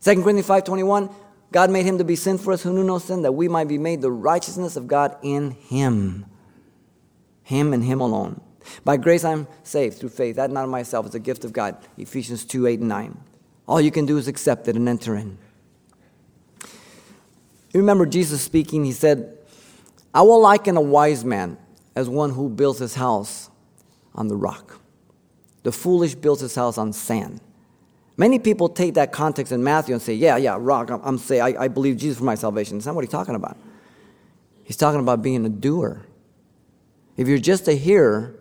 2 0.01 0.21
Corinthians 0.21 0.47
5:21 0.47 1.13
God 1.51 1.69
made 1.71 1.85
him 1.85 1.99
to 1.99 2.03
be 2.03 2.15
sin 2.15 2.37
for 2.37 2.51
us 2.51 2.63
who 2.63 2.73
knew 2.73 2.83
no 2.83 2.99
sin, 2.99 3.21
that 3.21 3.31
we 3.31 3.47
might 3.47 3.69
be 3.69 3.77
made 3.77 4.01
the 4.01 4.11
righteousness 4.11 4.75
of 4.75 4.87
God 4.87 5.15
in 5.21 5.51
him. 5.51 6.25
Him 7.43 7.71
and 7.71 7.83
him 7.83 8.01
alone. 8.01 8.41
By 8.83 8.97
grace 8.97 9.23
I'm 9.23 9.47
saved 9.63 9.97
through 9.97 10.09
faith. 10.09 10.35
That 10.35 10.51
not 10.51 10.65
of 10.65 10.69
myself, 10.69 11.05
it's 11.05 11.15
a 11.15 11.19
gift 11.19 11.45
of 11.45 11.53
God. 11.53 11.77
Ephesians 11.97 12.43
2 12.45 12.67
8 12.67 12.79
and 12.79 12.89
9. 12.89 13.17
All 13.67 13.81
you 13.81 13.91
can 13.91 14.05
do 14.05 14.17
is 14.17 14.27
accept 14.27 14.67
it 14.67 14.75
and 14.75 14.87
enter 14.87 15.15
in. 15.15 15.37
You 17.73 17.81
remember 17.81 18.05
Jesus 18.05 18.41
speaking, 18.41 18.85
he 18.85 18.91
said, 18.91 19.37
I 20.13 20.21
will 20.21 20.39
liken 20.39 20.77
a 20.77 20.81
wise 20.81 21.25
man 21.25 21.57
as 21.95 22.07
one 22.07 22.31
who 22.31 22.47
builds 22.49 22.79
his 22.79 22.95
house 22.95 23.49
on 24.13 24.27
the 24.27 24.35
rock. 24.35 24.79
The 25.63 25.71
foolish 25.71 26.15
builds 26.15 26.41
his 26.41 26.55
house 26.55 26.77
on 26.77 26.93
sand. 26.93 27.41
Many 28.17 28.39
people 28.39 28.69
take 28.69 28.93
that 28.93 29.11
context 29.11 29.51
in 29.51 29.63
Matthew 29.63 29.93
and 29.93 30.01
say, 30.01 30.13
Yeah, 30.13 30.37
yeah, 30.37 30.57
rock, 30.57 30.89
I'm, 30.89 31.01
I'm 31.03 31.17
say, 31.17 31.41
I, 31.41 31.65
I 31.65 31.67
believe 31.67 31.97
Jesus 31.97 32.19
for 32.19 32.23
my 32.23 32.35
salvation. 32.35 32.77
That's 32.77 32.85
not 32.85 32.95
what 32.95 33.03
he's 33.03 33.11
talking 33.11 33.35
about. 33.35 33.57
He's 34.63 34.77
talking 34.77 35.01
about 35.01 35.21
being 35.21 35.45
a 35.45 35.49
doer. 35.49 36.05
If 37.17 37.27
you're 37.27 37.37
just 37.37 37.67
a 37.67 37.73
hearer, 37.73 38.35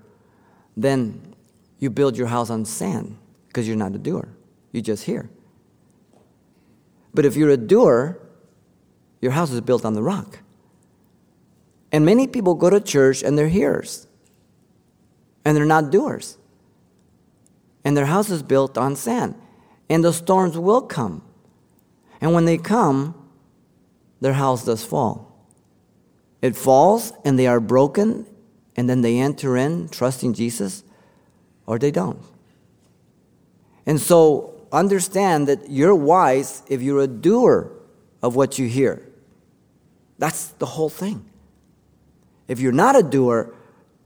then 0.77 1.35
you 1.79 1.91
build 1.91 2.17
your 2.17 2.29
house 2.29 2.51
on 2.51 2.65
sand 2.65 3.17
because 3.49 3.67
you're 3.67 3.77
not 3.77 3.95
a 3.95 3.99
doer. 3.99 4.29
You 4.75 4.83
just 4.83 5.05
hear. 5.05 5.31
But 7.15 7.25
if 7.25 7.37
you're 7.37 7.51
a 7.51 7.57
doer, 7.57 8.21
your 9.21 9.33
house 9.33 9.51
is 9.53 9.61
built 9.61 9.85
on 9.85 9.95
the 9.95 10.03
rock. 10.03 10.41
And 11.93 12.05
many 12.05 12.27
people 12.27 12.55
go 12.55 12.69
to 12.69 12.81
church 12.81 13.23
and 13.23 13.39
they're 13.39 13.49
hearers, 13.49 14.09
and 15.45 15.57
they're 15.57 15.65
not 15.65 15.91
doers. 15.91 16.37
And 17.85 17.97
their 17.97 18.07
house 18.07 18.31
is 18.31 18.43
built 18.43 18.77
on 18.77 18.97
sand 18.97 19.37
and 19.89 20.05
the 20.05 20.13
storms 20.13 20.57
will 20.57 20.83
come. 20.83 21.23
And 22.21 22.33
when 22.33 22.45
they 22.45 22.59
come, 22.59 23.15
their 24.21 24.33
house 24.33 24.65
does 24.65 24.85
fall. 24.85 25.31
It 26.41 26.57
falls 26.57 27.13
and 27.25 27.39
they 27.39 27.47
are 27.47 27.61
broken, 27.61 28.27
and 28.77 28.89
then 28.89 29.03
they 29.03 29.19
enter 29.19 29.57
in 29.57 29.89
trusting 29.89 30.35
Jesus, 30.35 30.85
or 31.67 31.79
they 31.79 31.91
don't. 31.91 32.21
And 33.87 34.01
so 34.01 34.54
understand 34.75 35.49
that 35.49 35.71
you're 35.71 35.95
wise 35.95 36.63
if 36.69 36.83
you're 36.83 37.01
a 37.01 37.07
doer 37.07 37.71
of 38.23 38.37
what 38.37 38.59
you 38.59 38.69
hear. 38.69 39.07
That's 40.19 40.49
the 40.49 40.67
whole 40.67 40.89
thing. 40.89 41.25
If 42.49 42.61
you're 42.61 42.73
not 42.73 42.97
a 42.97 43.03
doer, 43.03 43.55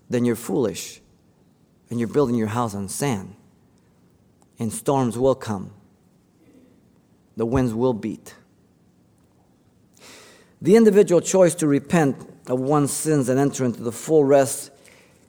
then 0.09 0.25
you're 0.25 0.37
foolish 0.37 1.01
and 1.91 1.99
you're 1.99 2.09
building 2.09 2.37
your 2.37 2.49
house 2.49 2.75
on 2.75 2.89
sand 2.89 3.35
and 4.59 4.73
storms 4.73 5.17
will 5.17 5.35
come. 5.35 5.73
The 7.37 7.47
winds 7.47 7.73
will 7.73 7.93
beat. 7.93 8.35
The 10.61 10.75
individual 10.75 11.21
choice 11.21 11.55
to 11.57 11.69
repent 11.69 12.17
of 12.49 12.59
one's 12.59 12.93
sins 12.93 13.29
and 13.29 13.39
enter 13.39 13.65
into 13.65 13.83
the 13.83 13.93
full 13.93 14.25
rest 14.25 14.73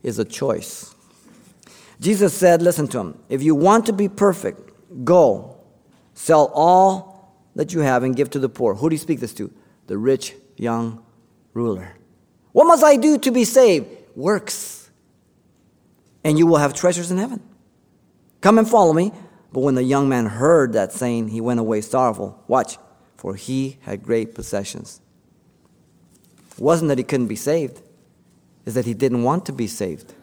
is 0.01 0.17
a 0.17 0.25
choice. 0.25 0.95
Jesus 1.99 2.33
said, 2.33 2.61
Listen 2.61 2.87
to 2.87 2.99
him, 2.99 3.19
if 3.29 3.43
you 3.43 3.53
want 3.53 3.85
to 3.85 3.93
be 3.93 4.07
perfect, 4.07 4.68
go, 5.03 5.57
sell 6.13 6.51
all 6.53 7.35
that 7.55 7.73
you 7.73 7.81
have 7.81 8.03
and 8.03 8.15
give 8.15 8.29
to 8.31 8.39
the 8.39 8.49
poor. 8.49 8.75
Who 8.75 8.89
do 8.89 8.93
you 8.93 8.99
speak 8.99 9.19
this 9.19 9.33
to? 9.35 9.51
The 9.87 9.97
rich 9.97 10.35
young 10.55 11.03
ruler. 11.53 11.95
What 12.51 12.65
must 12.65 12.83
I 12.83 12.95
do 12.97 13.17
to 13.17 13.31
be 13.31 13.45
saved? 13.45 13.87
Works. 14.15 14.89
And 16.23 16.37
you 16.37 16.45
will 16.47 16.57
have 16.57 16.73
treasures 16.73 17.11
in 17.11 17.17
heaven. 17.17 17.41
Come 18.41 18.57
and 18.57 18.69
follow 18.69 18.93
me. 18.93 19.11
But 19.51 19.61
when 19.61 19.75
the 19.75 19.83
young 19.83 20.09
man 20.09 20.27
heard 20.27 20.73
that 20.73 20.93
saying, 20.93 21.29
he 21.29 21.41
went 21.41 21.59
away 21.59 21.81
sorrowful. 21.81 22.43
Watch, 22.47 22.77
for 23.17 23.35
he 23.35 23.77
had 23.81 24.03
great 24.03 24.35
possessions. 24.35 25.01
It 26.51 26.59
wasn't 26.59 26.89
that 26.89 26.97
he 26.97 27.03
couldn't 27.03 27.27
be 27.27 27.35
saved, 27.35 27.81
is 28.65 28.75
that 28.75 28.85
he 28.85 28.93
didn't 28.93 29.23
want 29.23 29.45
to 29.47 29.53
be 29.53 29.65
saved. 29.65 30.13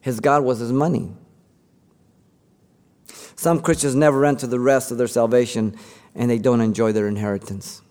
His 0.00 0.20
God 0.20 0.42
was 0.44 0.58
his 0.58 0.72
money. 0.72 1.12
Some 3.36 3.60
Christians 3.60 3.94
never 3.94 4.24
enter 4.24 4.46
the 4.46 4.60
rest 4.60 4.90
of 4.90 4.98
their 4.98 5.06
salvation 5.06 5.76
and 6.14 6.30
they 6.30 6.38
don't 6.38 6.60
enjoy 6.60 6.92
their 6.92 7.08
inheritance. 7.08 7.82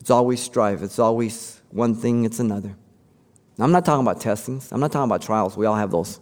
It's 0.00 0.10
always 0.10 0.42
strife, 0.42 0.82
it's 0.82 0.98
always 0.98 1.62
one 1.70 1.94
thing, 1.94 2.24
it's 2.24 2.40
another. 2.40 2.76
I'm 3.58 3.72
not 3.72 3.84
talking 3.84 4.06
about 4.06 4.20
testings, 4.20 4.70
I'm 4.72 4.80
not 4.80 4.92
talking 4.92 5.10
about 5.10 5.22
trials. 5.22 5.56
We 5.56 5.66
all 5.66 5.76
have 5.76 5.90
those. 5.90 6.20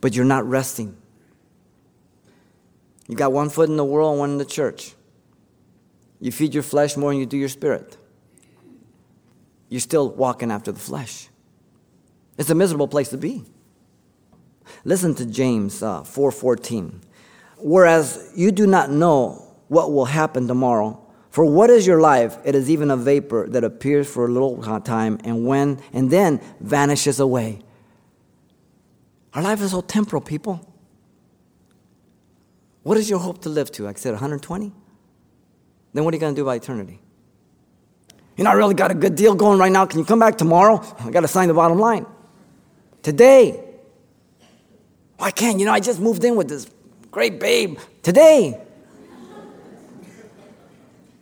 But 0.00 0.16
you're 0.16 0.24
not 0.24 0.44
resting. 0.44 0.96
You 3.06 3.16
got 3.16 3.32
one 3.32 3.50
foot 3.50 3.68
in 3.68 3.76
the 3.76 3.84
world 3.84 4.12
and 4.12 4.20
one 4.20 4.30
in 4.30 4.38
the 4.38 4.44
church. 4.44 4.94
You 6.20 6.32
feed 6.32 6.54
your 6.54 6.62
flesh 6.62 6.96
more 6.96 7.10
than 7.10 7.18
you 7.18 7.26
do 7.26 7.36
your 7.36 7.48
spirit. 7.48 7.96
You're 9.68 9.80
still 9.80 10.10
walking 10.10 10.50
after 10.50 10.72
the 10.72 10.80
flesh. 10.80 11.28
It's 12.38 12.50
a 12.50 12.54
miserable 12.54 12.88
place 12.88 13.08
to 13.10 13.18
be. 13.18 13.44
Listen 14.84 15.14
to 15.16 15.26
James 15.26 15.82
uh, 15.82 16.02
4:14. 16.02 17.00
Whereas 17.58 18.32
you 18.34 18.52
do 18.52 18.66
not 18.66 18.90
know 18.90 19.46
what 19.68 19.92
will 19.92 20.06
happen 20.06 20.48
tomorrow, 20.48 21.00
for 21.30 21.44
what 21.44 21.70
is 21.70 21.86
your 21.86 22.00
life? 22.00 22.38
It 22.44 22.54
is 22.54 22.68
even 22.70 22.90
a 22.90 22.96
vapor 22.96 23.46
that 23.50 23.62
appears 23.62 24.10
for 24.10 24.26
a 24.26 24.28
little 24.28 24.60
time 24.80 25.18
and 25.24 25.46
when 25.46 25.80
and 25.92 26.10
then 26.10 26.40
vanishes 26.60 27.20
away. 27.20 27.60
Our 29.34 29.42
life 29.42 29.60
is 29.62 29.70
so 29.70 29.80
temporal, 29.80 30.22
people. 30.22 30.66
What 32.82 32.96
is 32.96 33.08
your 33.08 33.20
hope 33.20 33.42
to 33.42 33.48
live 33.48 33.70
to? 33.72 33.84
Like 33.84 33.96
I 33.96 34.00
said, 34.00 34.12
120? 34.12 34.72
Then 35.92 36.04
what 36.04 36.12
are 36.12 36.16
you 36.16 36.20
going 36.20 36.34
to 36.34 36.40
do 36.40 36.44
by 36.44 36.56
eternity? 36.56 37.00
You 38.36 38.44
know, 38.44 38.50
I 38.50 38.54
really 38.54 38.74
got 38.74 38.90
a 38.90 38.94
good 38.94 39.14
deal 39.14 39.34
going 39.34 39.58
right 39.58 39.70
now. 39.70 39.86
Can 39.86 40.00
you 40.00 40.04
come 40.04 40.18
back 40.18 40.38
tomorrow? 40.38 40.82
I 40.98 41.10
got 41.10 41.20
to 41.20 41.28
sign 41.28 41.48
the 41.48 41.54
bottom 41.54 41.78
line. 41.78 42.06
Today. 43.02 43.66
Why 45.20 45.30
can't? 45.30 45.58
You 45.58 45.66
know, 45.66 45.72
I 45.72 45.80
just 45.80 46.00
moved 46.00 46.24
in 46.24 46.34
with 46.34 46.48
this 46.48 46.66
great 47.10 47.38
babe. 47.38 47.78
Today. 48.02 48.58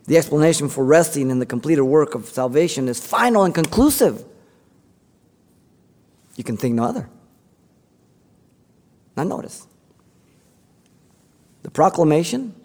The 0.05 0.17
explanation 0.17 0.69
for 0.69 0.85
resting 0.85 1.29
in 1.29 1.39
the 1.39 1.45
completed 1.45 1.83
work 1.83 2.15
of 2.15 2.25
salvation 2.25 2.87
is 2.87 3.05
final 3.05 3.43
and 3.43 3.53
conclusive. 3.53 4.23
You 6.35 6.43
can 6.43 6.55
think 6.55 6.75
no 6.75 6.85
other. 6.85 7.09
Now, 9.17 9.23
notice 9.23 9.67
the 11.63 11.69
proclamation 11.69 12.55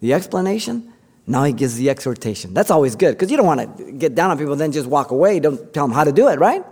the 0.00 0.14
explanation, 0.14 0.92
now 1.26 1.44
he 1.44 1.52
gives 1.52 1.76
the 1.76 1.90
exhortation. 1.90 2.54
That's 2.54 2.70
always 2.70 2.96
good 2.96 3.12
because 3.12 3.30
you 3.30 3.36
don't 3.36 3.46
want 3.46 3.78
to 3.78 3.92
get 3.92 4.14
down 4.14 4.30
on 4.30 4.38
people 4.38 4.52
and 4.52 4.60
then 4.60 4.72
just 4.72 4.86
walk 4.86 5.10
away. 5.10 5.40
Don't 5.40 5.72
tell 5.72 5.86
them 5.86 5.94
how 5.94 6.04
to 6.04 6.12
do 6.12 6.28
it, 6.28 6.38
right? 6.38 6.64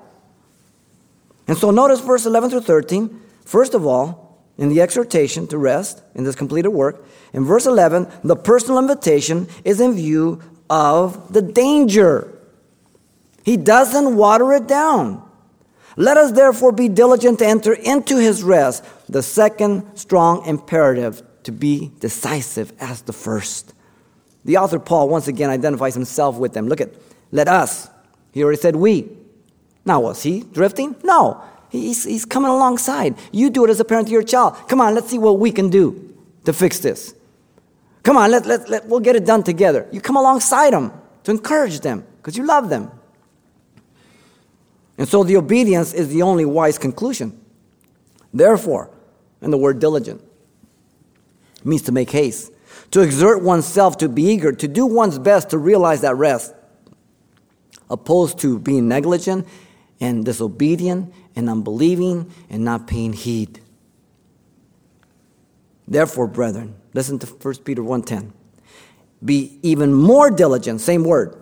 And 1.46 1.56
so 1.56 1.70
notice 1.70 2.00
verse 2.00 2.26
11 2.26 2.50
through 2.50 2.62
13. 2.62 3.22
First 3.48 3.72
of 3.72 3.86
all, 3.86 4.44
in 4.58 4.68
the 4.68 4.82
exhortation 4.82 5.46
to 5.46 5.56
rest 5.56 6.02
in 6.14 6.24
this 6.24 6.34
completed 6.34 6.68
work, 6.68 7.02
in 7.32 7.46
verse 7.46 7.64
11, 7.64 8.06
the 8.22 8.36
personal 8.36 8.78
invitation 8.78 9.48
is 9.64 9.80
in 9.80 9.94
view 9.94 10.42
of 10.68 11.32
the 11.32 11.40
danger. 11.40 12.30
He 13.46 13.56
doesn't 13.56 14.16
water 14.16 14.52
it 14.52 14.66
down. 14.66 15.26
Let 15.96 16.18
us 16.18 16.32
therefore 16.32 16.72
be 16.72 16.90
diligent 16.90 17.38
to 17.38 17.46
enter 17.46 17.72
into 17.72 18.18
his 18.18 18.42
rest, 18.42 18.84
the 19.08 19.22
second 19.22 19.96
strong 19.96 20.44
imperative 20.44 21.22
to 21.44 21.50
be 21.50 21.90
decisive 22.00 22.74
as 22.78 23.00
the 23.00 23.14
first. 23.14 23.72
The 24.44 24.58
author 24.58 24.78
Paul 24.78 25.08
once 25.08 25.26
again 25.26 25.48
identifies 25.48 25.94
himself 25.94 26.36
with 26.36 26.52
them. 26.52 26.68
Look 26.68 26.82
at, 26.82 26.90
let 27.32 27.48
us. 27.48 27.88
He 28.32 28.42
already 28.42 28.60
said 28.60 28.76
we. 28.76 29.08
Now, 29.86 30.00
was 30.00 30.22
he 30.22 30.42
drifting? 30.42 30.96
No. 31.02 31.42
He's, 31.70 32.04
he's 32.04 32.24
coming 32.24 32.50
alongside. 32.50 33.16
You 33.32 33.50
do 33.50 33.64
it 33.64 33.70
as 33.70 33.80
a 33.80 33.84
parent 33.84 34.08
to 34.08 34.12
your 34.12 34.22
child. 34.22 34.56
Come 34.68 34.80
on, 34.80 34.94
let's 34.94 35.10
see 35.10 35.18
what 35.18 35.38
we 35.38 35.52
can 35.52 35.68
do 35.68 36.16
to 36.44 36.52
fix 36.52 36.78
this. 36.78 37.14
Come 38.02 38.16
on, 38.16 38.30
let, 38.30 38.46
let, 38.46 38.68
let, 38.70 38.86
we'll 38.86 39.00
get 39.00 39.16
it 39.16 39.26
done 39.26 39.42
together. 39.42 39.86
You 39.92 40.00
come 40.00 40.16
alongside 40.16 40.72
them 40.72 40.92
to 41.24 41.30
encourage 41.30 41.80
them 41.80 42.06
because 42.16 42.36
you 42.36 42.46
love 42.46 42.70
them. 42.70 42.90
And 44.96 45.06
so 45.08 45.22
the 45.24 45.36
obedience 45.36 45.92
is 45.92 46.08
the 46.08 46.22
only 46.22 46.44
wise 46.44 46.78
conclusion. 46.78 47.38
Therefore, 48.32 48.90
and 49.40 49.52
the 49.52 49.58
word 49.58 49.78
diligent, 49.78 50.22
means 51.64 51.82
to 51.82 51.92
make 51.92 52.10
haste, 52.10 52.52
to 52.90 53.00
exert 53.00 53.42
oneself, 53.42 53.98
to 53.98 54.08
be 54.08 54.22
eager, 54.22 54.52
to 54.52 54.68
do 54.68 54.86
one's 54.86 55.18
best 55.18 55.50
to 55.50 55.58
realize 55.58 56.00
that 56.00 56.16
rest, 56.16 56.54
opposed 57.90 58.38
to 58.40 58.58
being 58.58 58.88
negligent 58.88 59.46
and 60.00 60.24
disobedient 60.24 61.12
and 61.38 61.48
unbelieving 61.48 62.28
and 62.50 62.64
not 62.64 62.88
paying 62.88 63.12
heed. 63.12 63.60
Therefore, 65.86 66.26
brethren, 66.26 66.74
listen 66.92 67.18
to 67.20 67.26
1 67.26 67.64
Peter 67.64 67.82
1:10. 67.82 68.32
Be 69.24 69.58
even 69.62 69.94
more 69.94 70.30
diligent, 70.30 70.80
same 70.80 71.04
word, 71.04 71.36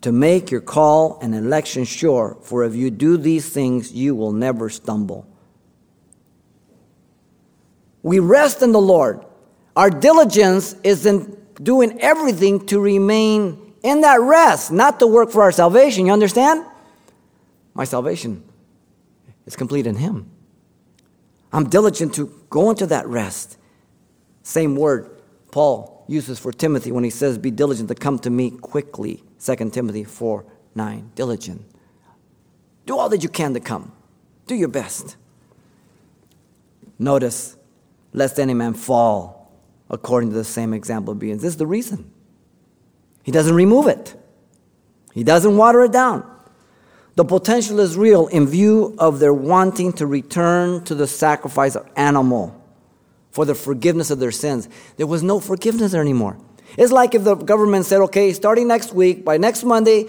to 0.00 0.10
make 0.10 0.50
your 0.50 0.62
call 0.62 1.18
and 1.20 1.34
election 1.34 1.84
sure, 1.84 2.38
for 2.40 2.64
if 2.64 2.74
you 2.74 2.90
do 2.90 3.18
these 3.18 3.48
things, 3.50 3.92
you 3.92 4.14
will 4.14 4.32
never 4.32 4.70
stumble. 4.70 5.26
We 8.02 8.18
rest 8.18 8.62
in 8.62 8.72
the 8.72 8.80
Lord. 8.80 9.20
Our 9.76 9.90
diligence 9.90 10.74
is 10.82 11.04
in 11.04 11.36
doing 11.62 12.00
everything 12.00 12.64
to 12.66 12.80
remain 12.80 13.74
in 13.82 14.00
that 14.00 14.20
rest, 14.20 14.72
not 14.72 14.98
to 15.00 15.06
work 15.06 15.30
for 15.30 15.42
our 15.42 15.52
salvation. 15.52 16.06
You 16.06 16.12
understand? 16.12 16.64
My 17.74 17.84
salvation 17.84 18.42
is 19.46 19.56
complete 19.56 19.86
in 19.86 19.96
Him. 19.96 20.30
I'm 21.52 21.68
diligent 21.68 22.14
to 22.14 22.32
go 22.50 22.70
into 22.70 22.86
that 22.86 23.06
rest. 23.06 23.56
Same 24.42 24.76
word 24.76 25.10
Paul 25.50 26.04
uses 26.08 26.38
for 26.38 26.52
Timothy 26.52 26.92
when 26.92 27.04
he 27.04 27.10
says, 27.10 27.38
Be 27.38 27.50
diligent 27.50 27.88
to 27.88 27.94
come 27.94 28.18
to 28.20 28.30
me 28.30 28.50
quickly. 28.50 29.22
2 29.40 29.70
Timothy 29.70 30.04
4 30.04 30.44
9. 30.74 31.10
Diligent. 31.14 31.62
Do 32.84 32.98
all 32.98 33.08
that 33.08 33.22
you 33.22 33.28
can 33.28 33.54
to 33.54 33.60
come. 33.60 33.92
Do 34.46 34.54
your 34.54 34.68
best. 34.68 35.16
Notice, 36.98 37.56
lest 38.12 38.38
any 38.38 38.54
man 38.54 38.74
fall 38.74 39.50
according 39.88 40.30
to 40.30 40.36
the 40.36 40.44
same 40.44 40.74
example 40.74 41.12
of 41.12 41.18
beings. 41.18 41.42
This 41.42 41.50
is 41.50 41.56
the 41.56 41.66
reason. 41.66 42.10
He 43.22 43.32
doesn't 43.32 43.54
remove 43.54 43.86
it, 43.88 44.14
he 45.12 45.24
doesn't 45.24 45.56
water 45.56 45.82
it 45.84 45.92
down. 45.92 46.35
The 47.16 47.24
potential 47.24 47.80
is 47.80 47.96
real 47.96 48.26
in 48.26 48.46
view 48.46 48.94
of 48.98 49.20
their 49.20 49.32
wanting 49.32 49.94
to 49.94 50.06
return 50.06 50.84
to 50.84 50.94
the 50.94 51.06
sacrifice 51.06 51.74
of 51.74 51.88
animal 51.96 52.54
for 53.30 53.46
the 53.46 53.54
forgiveness 53.54 54.10
of 54.10 54.18
their 54.18 54.30
sins. 54.30 54.68
There 54.98 55.06
was 55.06 55.22
no 55.22 55.40
forgiveness 55.40 55.94
anymore. 55.94 56.36
It's 56.76 56.92
like 56.92 57.14
if 57.14 57.24
the 57.24 57.34
government 57.34 57.86
said, 57.86 58.02
okay, 58.02 58.34
starting 58.34 58.68
next 58.68 58.92
week, 58.92 59.24
by 59.24 59.38
next 59.38 59.64
Monday, 59.64 60.08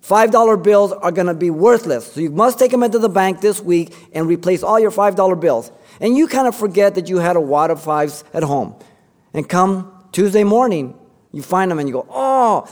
$5 0.00 0.62
bills 0.62 0.92
are 0.92 1.12
going 1.12 1.26
to 1.26 1.34
be 1.34 1.50
worthless. 1.50 2.12
So 2.12 2.20
you 2.20 2.30
must 2.30 2.58
take 2.58 2.70
them 2.70 2.82
into 2.82 2.98
the 2.98 3.10
bank 3.10 3.42
this 3.42 3.60
week 3.60 3.94
and 4.14 4.26
replace 4.26 4.62
all 4.62 4.80
your 4.80 4.90
$5 4.90 5.40
bills. 5.40 5.70
And 6.00 6.16
you 6.16 6.28
kind 6.28 6.46
of 6.48 6.56
forget 6.56 6.94
that 6.94 7.10
you 7.10 7.18
had 7.18 7.36
a 7.36 7.40
wad 7.40 7.70
of 7.70 7.82
fives 7.82 8.24
at 8.32 8.42
home. 8.42 8.74
And 9.34 9.46
come 9.46 9.92
Tuesday 10.12 10.44
morning, 10.44 10.98
you 11.30 11.42
find 11.42 11.70
them 11.70 11.78
and 11.78 11.86
you 11.86 11.92
go, 11.92 12.06
oh, 12.08 12.66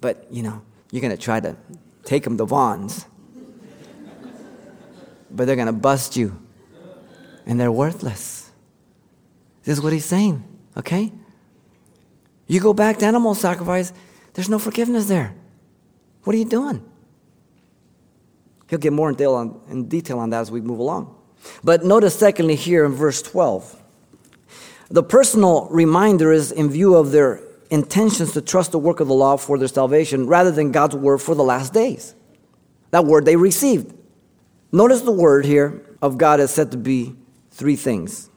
but 0.00 0.26
you 0.30 0.42
know, 0.42 0.62
you're 0.90 1.02
going 1.02 1.14
to 1.14 1.22
try 1.22 1.40
to 1.40 1.56
take 2.04 2.24
them 2.24 2.36
to 2.38 2.44
Vons. 2.44 3.06
but 5.30 5.46
they're 5.46 5.56
going 5.56 5.66
to 5.66 5.72
bust 5.72 6.16
you. 6.16 6.38
And 7.46 7.58
they're 7.58 7.72
worthless. 7.72 8.50
This 9.64 9.78
is 9.78 9.84
what 9.84 9.92
he's 9.92 10.04
saying, 10.04 10.44
okay? 10.76 11.12
You 12.46 12.60
go 12.60 12.72
back 12.72 12.98
to 12.98 13.06
animal 13.06 13.34
sacrifice, 13.34 13.92
there's 14.34 14.48
no 14.48 14.58
forgiveness 14.58 15.06
there. 15.06 15.34
What 16.24 16.34
are 16.34 16.38
you 16.38 16.44
doing? 16.44 16.84
He'll 18.68 18.78
get 18.78 18.92
more 18.92 19.08
in 19.08 19.16
detail 19.16 19.34
on, 19.34 19.60
in 19.68 19.88
detail 19.88 20.18
on 20.18 20.30
that 20.30 20.40
as 20.40 20.50
we 20.50 20.60
move 20.60 20.78
along. 20.78 21.16
But 21.64 21.84
notice, 21.84 22.18
secondly, 22.18 22.54
here 22.54 22.84
in 22.84 22.92
verse 22.92 23.22
12 23.22 23.82
the 24.92 25.02
personal 25.02 25.68
reminder 25.70 26.32
is 26.32 26.52
in 26.52 26.68
view 26.68 26.94
of 26.96 27.12
their 27.12 27.40
intentions 27.72 28.32
to 28.32 28.42
trust 28.42 28.70
the 28.70 28.78
work 28.78 29.00
of 29.00 29.08
the 29.08 29.14
law 29.14 29.36
for 29.36 29.58
their 29.58 29.66
salvation 29.66 30.26
rather 30.26 30.50
than 30.50 30.70
God's 30.70 30.94
word 30.94 31.18
for 31.18 31.34
the 31.34 31.42
last 31.42 31.72
days. 31.72 32.14
That 32.90 33.06
word 33.06 33.24
they 33.24 33.34
received. 33.34 33.94
Notice 34.70 35.00
the 35.00 35.12
word 35.12 35.46
here 35.46 35.82
of 36.02 36.18
God 36.18 36.38
is 36.38 36.50
said 36.50 36.70
to 36.72 36.76
be 36.76 37.16
three 37.50 37.76
things. 37.76 38.28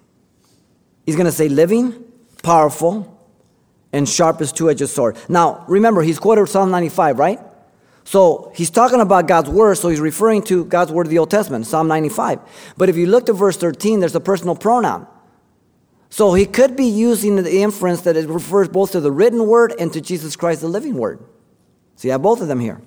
He's 1.06 1.18
going 1.18 1.26
to 1.26 1.34
say 1.34 1.50
living, 1.50 2.04
powerful, 2.44 3.12
and 3.92 4.08
sharp 4.08 4.40
as 4.40 4.54
two-edged 4.54 4.88
sword. 4.88 5.18
Now, 5.28 5.66
remember, 5.68 6.02
he's 6.02 6.18
quoted 6.18 6.48
Psalm 6.48 6.72
95, 6.72 7.20
right? 7.20 7.40
So 8.06 8.52
he's 8.56 8.70
talking 8.70 9.02
about 9.02 9.28
God's 9.28 9.50
word, 9.50 9.76
so 9.76 9.90
he's 9.90 10.00
referring 10.00 10.44
to 10.44 10.64
God's 10.64 10.92
word 10.92 11.08
of 11.08 11.10
the 11.10 11.18
Old 11.18 11.32
Testament, 11.32 11.66
Psalm 11.66 11.88
95. 11.88 12.40
But 12.78 12.88
if 12.88 12.96
you 12.96 13.08
look 13.08 13.26
to 13.26 13.34
verse 13.34 13.58
13, 13.58 14.00
there's 14.00 14.16
a 14.16 14.20
personal 14.22 14.56
pronoun. 14.56 15.08
So 16.10 16.34
he 16.34 16.46
could 16.46 16.76
be 16.76 16.86
using 16.86 17.36
the 17.36 17.62
inference 17.62 18.02
that 18.02 18.16
it 18.16 18.30
refers 18.30 18.70
both 18.70 18.92
to 18.92 19.02
the 19.02 19.12
written 19.12 19.48
word 19.48 19.74
and 19.80 19.92
to 19.94 20.02
Jesus 20.02 20.36
Christ, 20.36 20.62
the 20.62 20.68
living 20.68 20.96
word. 20.96 21.20
So 21.96 22.08
you 22.08 22.12
have 22.12 22.22
both 22.22 22.42
of 22.42 22.48
them 22.48 22.60
here. 22.60 22.82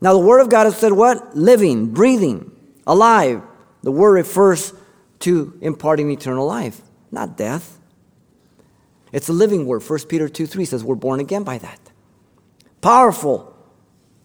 Now, 0.00 0.12
the 0.12 0.18
word 0.18 0.40
of 0.40 0.48
God 0.48 0.64
has 0.64 0.76
said 0.76 0.92
what? 0.92 1.36
Living, 1.36 1.88
breathing, 1.92 2.52
alive. 2.86 3.42
The 3.82 3.92
word 3.92 4.12
refers 4.12 4.72
to 5.20 5.58
imparting 5.60 6.10
eternal 6.10 6.46
life, 6.46 6.80
not 7.10 7.36
death. 7.36 7.78
It's 9.12 9.28
a 9.28 9.32
living 9.32 9.66
word. 9.66 9.82
1 9.82 10.00
Peter 10.08 10.28
2 10.28 10.46
3 10.46 10.64
says 10.64 10.84
we're 10.84 10.94
born 10.94 11.20
again 11.20 11.42
by 11.42 11.58
that. 11.58 11.80
Powerful, 12.80 13.56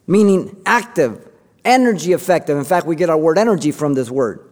meaning 0.05 0.61
active, 0.65 1.27
energy 1.65 2.13
effective. 2.13 2.57
In 2.57 2.65
fact, 2.65 2.85
we 2.85 2.95
get 2.95 3.09
our 3.09 3.17
word 3.17 3.37
energy 3.37 3.71
from 3.71 3.93
this 3.93 4.11
word. 4.11 4.47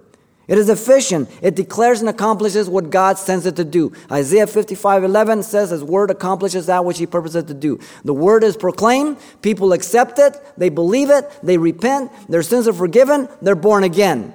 It 0.52 0.58
is 0.58 0.68
efficient. 0.68 1.30
It 1.42 1.56
declares 1.56 2.02
and 2.02 2.10
accomplishes 2.10 2.70
what 2.70 2.90
God 2.90 3.18
sends 3.18 3.46
it 3.46 3.56
to 3.56 3.64
do. 3.64 3.94
Isaiah 4.12 4.46
55 4.46 5.06
11 5.06 5.44
says, 5.44 5.70
His 5.70 5.82
word 5.82 6.12
accomplishes 6.12 6.66
that 6.66 6.84
which 6.84 6.98
He 6.98 7.08
purposes 7.08 7.46
to 7.46 7.54
do. 7.54 7.80
The 8.04 8.14
word 8.14 8.44
is 8.44 8.58
proclaimed, 8.58 9.16
people 9.42 9.72
accept 9.72 10.20
it, 10.20 10.36
they 10.58 10.68
believe 10.68 11.10
it, 11.10 11.32
they 11.42 11.58
repent, 11.58 12.12
their 12.28 12.44
sins 12.44 12.68
are 12.68 12.74
forgiven, 12.74 13.30
they're 13.42 13.56
born 13.56 13.86
again. 13.86 14.34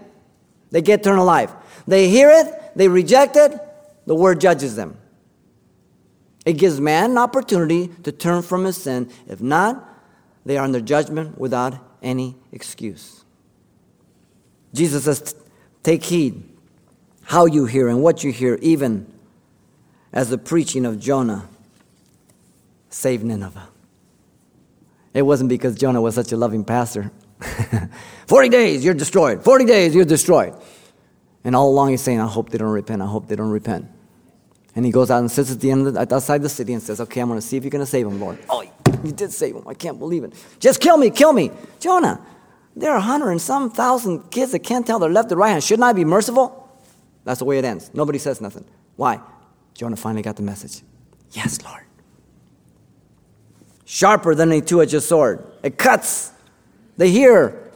They 0.70 0.80
get 0.80 1.00
eternal 1.00 1.26
life. 1.26 1.52
They 1.86 2.08
hear 2.08 2.30
it, 2.30 2.72
they 2.74 2.88
reject 2.88 3.36
it, 3.36 3.52
the 4.06 4.14
word 4.14 4.40
judges 4.40 4.74
them. 4.74 4.96
It 6.46 6.54
gives 6.54 6.80
man 6.80 7.10
an 7.10 7.18
opportunity 7.18 7.88
to 8.04 8.10
turn 8.10 8.40
from 8.40 8.64
his 8.64 8.78
sin. 8.78 9.10
If 9.28 9.42
not, 9.42 9.86
they 10.46 10.56
are 10.56 10.64
under 10.64 10.80
judgment 10.80 11.36
without 11.36 11.74
any 12.02 12.36
excuse. 12.52 13.22
Jesus 14.72 15.04
says, 15.04 15.34
Take 15.86 16.02
heed 16.02 16.42
how 17.22 17.46
you 17.46 17.66
hear 17.66 17.86
and 17.86 18.02
what 18.02 18.24
you 18.24 18.32
hear, 18.32 18.58
even 18.60 19.06
as 20.12 20.30
the 20.30 20.36
preaching 20.36 20.84
of 20.84 20.98
Jonah 20.98 21.48
saved 22.90 23.22
Nineveh. 23.22 23.68
It 25.14 25.22
wasn't 25.22 25.48
because 25.48 25.76
Jonah 25.76 26.00
was 26.00 26.16
such 26.16 26.32
a 26.32 26.36
loving 26.36 26.64
pastor. 26.64 27.12
40 28.26 28.48
days, 28.48 28.84
you're 28.84 28.94
destroyed. 28.94 29.44
40 29.44 29.64
days, 29.64 29.94
you're 29.94 30.04
destroyed. 30.04 30.54
And 31.44 31.54
all 31.54 31.68
along 31.68 31.90
he's 31.90 32.02
saying, 32.02 32.18
I 32.18 32.26
hope 32.26 32.50
they 32.50 32.58
don't 32.58 32.72
repent. 32.72 33.00
I 33.00 33.06
hope 33.06 33.28
they 33.28 33.36
don't 33.36 33.50
repent. 33.52 33.86
And 34.74 34.84
he 34.84 34.90
goes 34.90 35.08
out 35.08 35.20
and 35.20 35.30
sits 35.30 35.52
at 35.52 35.60
the 35.60 35.70
end, 35.70 35.86
the, 35.86 36.00
outside 36.00 36.42
the 36.42 36.48
city, 36.48 36.72
and 36.72 36.82
says, 36.82 37.00
Okay, 37.00 37.20
I'm 37.20 37.28
going 37.28 37.38
to 37.38 37.46
see 37.46 37.58
if 37.58 37.62
you're 37.62 37.70
going 37.70 37.84
to 37.84 37.86
save 37.88 38.08
him, 38.08 38.20
Lord. 38.20 38.40
Oh, 38.48 38.62
you 39.04 39.12
did 39.12 39.30
save 39.30 39.54
him. 39.54 39.68
I 39.68 39.74
can't 39.74 40.00
believe 40.00 40.24
it. 40.24 40.32
Just 40.58 40.80
kill 40.80 40.96
me, 40.96 41.10
kill 41.10 41.32
me. 41.32 41.52
Jonah, 41.78 42.20
there 42.76 42.92
are 42.92 42.98
a 42.98 43.02
hundred 43.02 43.30
and 43.30 43.40
some 43.40 43.70
thousand 43.70 44.30
kids 44.30 44.52
that 44.52 44.58
can't 44.60 44.86
tell 44.86 44.98
their 44.98 45.10
left 45.10 45.32
or 45.32 45.36
right 45.36 45.50
hand. 45.50 45.64
Shouldn't 45.64 45.84
I 45.84 45.94
be 45.94 46.04
merciful? 46.04 46.62
That's 47.24 47.38
the 47.38 47.46
way 47.46 47.58
it 47.58 47.64
ends. 47.64 47.90
Nobody 47.94 48.18
says 48.18 48.40
nothing. 48.40 48.66
Why? 48.96 49.20
Jonah 49.74 49.96
finally 49.96 50.22
got 50.22 50.36
the 50.36 50.42
message. 50.42 50.82
Yes, 51.32 51.64
Lord. 51.64 51.82
Sharper 53.86 54.34
than 54.34 54.52
a 54.52 54.60
two 54.60 54.82
edged 54.82 55.02
sword. 55.02 55.44
It 55.62 55.78
cuts. 55.78 56.32
They 56.98 57.10
hear. 57.10 57.72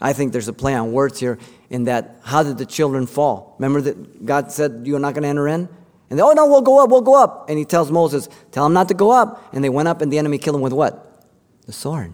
I 0.00 0.12
think 0.12 0.32
there's 0.32 0.48
a 0.48 0.52
play 0.52 0.74
on 0.74 0.92
words 0.92 1.18
here 1.18 1.38
in 1.68 1.84
that 1.84 2.16
how 2.22 2.42
did 2.42 2.58
the 2.58 2.66
children 2.66 3.06
fall? 3.06 3.56
Remember 3.58 3.80
that 3.80 4.24
God 4.24 4.52
said, 4.52 4.82
You're 4.84 5.00
not 5.00 5.14
going 5.14 5.22
to 5.22 5.28
enter 5.28 5.48
in? 5.48 5.68
And 6.08 6.18
they, 6.18 6.22
oh 6.22 6.32
no, 6.32 6.46
we'll 6.46 6.62
go 6.62 6.82
up, 6.84 6.90
we'll 6.90 7.00
go 7.00 7.20
up. 7.20 7.48
And 7.48 7.58
he 7.58 7.64
tells 7.64 7.90
Moses, 7.90 8.28
Tell 8.52 8.64
them 8.64 8.74
not 8.74 8.88
to 8.88 8.94
go 8.94 9.10
up. 9.10 9.52
And 9.52 9.64
they 9.64 9.70
went 9.70 9.88
up, 9.88 10.02
and 10.02 10.12
the 10.12 10.18
enemy 10.18 10.38
killed 10.38 10.54
them 10.54 10.60
with 10.60 10.72
what? 10.72 11.24
The 11.66 11.72
sword. 11.72 12.12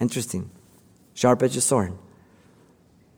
Interesting 0.00 0.50
sharp 1.16 1.42
as 1.42 1.56
edged 1.56 1.64
sword. 1.64 1.92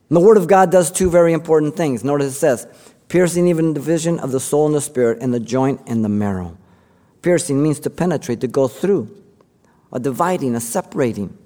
The 0.08 0.20
Word 0.20 0.38
of 0.38 0.46
God 0.46 0.70
does 0.72 0.90
two 0.90 1.10
very 1.10 1.34
important 1.34 1.76
things. 1.76 2.02
Notice 2.02 2.34
it 2.34 2.38
says, 2.38 2.66
piercing 3.08 3.48
even 3.48 3.68
the 3.68 3.80
division 3.80 4.18
of 4.20 4.32
the 4.32 4.40
soul 4.40 4.66
and 4.66 4.74
the 4.74 4.80
spirit, 4.80 5.18
and 5.20 5.34
the 5.34 5.40
joint 5.40 5.82
and 5.86 6.02
the 6.02 6.08
marrow. 6.08 6.56
Piercing 7.20 7.62
means 7.62 7.80
to 7.80 7.90
penetrate, 7.90 8.40
to 8.40 8.46
go 8.46 8.68
through, 8.68 9.14
a 9.92 9.98
dividing, 9.98 10.54
a 10.54 10.60
separating. 10.60 11.36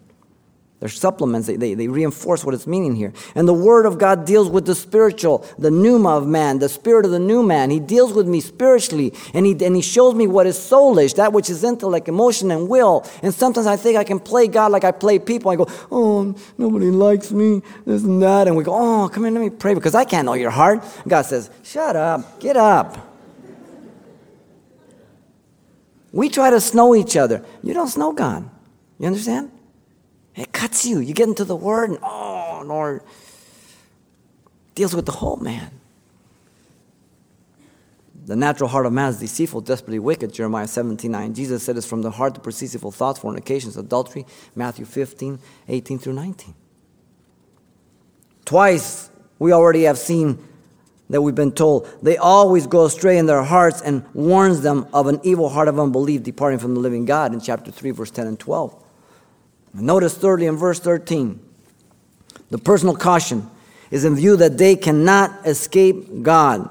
They're 0.82 0.88
supplements, 0.88 1.46
they, 1.46 1.54
they, 1.54 1.74
they, 1.74 1.86
reinforce 1.86 2.44
what 2.44 2.56
it's 2.56 2.66
meaning 2.66 2.96
here. 2.96 3.12
And 3.36 3.46
the 3.46 3.54
Word 3.54 3.86
of 3.86 3.98
God 3.98 4.24
deals 4.24 4.50
with 4.50 4.66
the 4.66 4.74
spiritual, 4.74 5.46
the 5.56 5.70
pneuma 5.70 6.16
of 6.16 6.26
man, 6.26 6.58
the 6.58 6.68
spirit 6.68 7.04
of 7.04 7.12
the 7.12 7.20
new 7.20 7.44
man. 7.44 7.70
He 7.70 7.78
deals 7.78 8.12
with 8.12 8.26
me 8.26 8.40
spiritually, 8.40 9.14
and 9.32 9.46
he, 9.46 9.52
and 9.64 9.76
he 9.76 9.80
shows 9.80 10.16
me 10.16 10.26
what 10.26 10.44
is 10.44 10.58
soulish, 10.58 11.14
that 11.14 11.32
which 11.32 11.48
is 11.50 11.62
intellect, 11.62 12.08
emotion, 12.08 12.50
and 12.50 12.68
will. 12.68 13.06
And 13.22 13.32
sometimes 13.32 13.68
I 13.68 13.76
think 13.76 13.96
I 13.96 14.02
can 14.02 14.18
play 14.18 14.48
God 14.48 14.72
like 14.72 14.82
I 14.82 14.90
play 14.90 15.20
people. 15.20 15.52
I 15.52 15.54
go, 15.54 15.68
oh, 15.92 16.34
nobody 16.58 16.90
likes 16.90 17.30
me, 17.30 17.62
this 17.86 18.02
and 18.02 18.20
that. 18.20 18.48
And 18.48 18.56
we 18.56 18.64
go, 18.64 18.74
oh, 18.74 19.08
come 19.08 19.22
here, 19.22 19.32
let 19.32 19.40
me 19.40 19.50
pray, 19.50 19.74
because 19.74 19.94
I 19.94 20.04
can't 20.04 20.26
know 20.26 20.34
your 20.34 20.50
heart. 20.50 20.82
God 21.06 21.22
says, 21.22 21.48
shut 21.62 21.94
up, 21.94 22.40
get 22.40 22.56
up. 22.56 22.98
We 26.10 26.28
try 26.28 26.50
to 26.50 26.60
snow 26.60 26.96
each 26.96 27.16
other. 27.16 27.44
You 27.62 27.72
don't 27.72 27.86
snow 27.86 28.12
God. 28.12 28.50
You 28.98 29.06
understand? 29.06 29.52
It 30.34 30.52
cuts 30.52 30.86
you. 30.86 30.98
You 30.98 31.14
get 31.14 31.28
into 31.28 31.44
the 31.44 31.56
Word, 31.56 31.90
and 31.90 31.98
oh, 32.02 32.62
Lord, 32.64 33.02
deals 34.74 34.94
with 34.94 35.06
the 35.06 35.12
whole 35.12 35.36
man. 35.36 35.70
The 38.24 38.36
natural 38.36 38.68
heart 38.68 38.86
of 38.86 38.92
man 38.92 39.10
is 39.10 39.18
deceitful, 39.18 39.62
desperately 39.62 39.98
wicked, 39.98 40.32
Jeremiah 40.32 40.68
17 40.68 41.10
9. 41.10 41.34
Jesus 41.34 41.62
said 41.62 41.76
it's 41.76 41.86
from 41.86 42.02
the 42.02 42.10
heart 42.10 42.34
the 42.34 42.40
proceeds 42.40 42.74
evil 42.74 42.92
thoughts, 42.92 43.18
fornications, 43.18 43.76
adultery, 43.76 44.24
Matthew 44.54 44.84
15 44.84 45.40
18 45.68 45.98
through 45.98 46.12
19. 46.12 46.54
Twice 48.44 49.10
we 49.38 49.52
already 49.52 49.82
have 49.82 49.98
seen 49.98 50.38
that 51.10 51.20
we've 51.20 51.34
been 51.34 51.52
told 51.52 51.88
they 52.00 52.16
always 52.16 52.66
go 52.66 52.84
astray 52.84 53.18
in 53.18 53.26
their 53.26 53.42
hearts 53.42 53.82
and 53.82 54.04
warns 54.14 54.60
them 54.60 54.86
of 54.92 55.08
an 55.08 55.20
evil 55.24 55.48
heart 55.48 55.68
of 55.68 55.78
unbelief 55.78 56.22
departing 56.22 56.60
from 56.60 56.74
the 56.74 56.80
living 56.80 57.04
God 57.04 57.34
in 57.34 57.40
chapter 57.40 57.72
3, 57.72 57.90
verse 57.90 58.10
10 58.10 58.28
and 58.28 58.38
12. 58.38 58.81
Notice 59.74 60.16
thirdly 60.16 60.46
in 60.46 60.56
verse 60.56 60.78
13, 60.78 61.40
the 62.50 62.58
personal 62.58 62.94
caution 62.94 63.50
is 63.90 64.04
in 64.04 64.14
view 64.14 64.36
that 64.36 64.58
they 64.58 64.76
cannot 64.76 65.46
escape 65.46 66.22
God. 66.22 66.68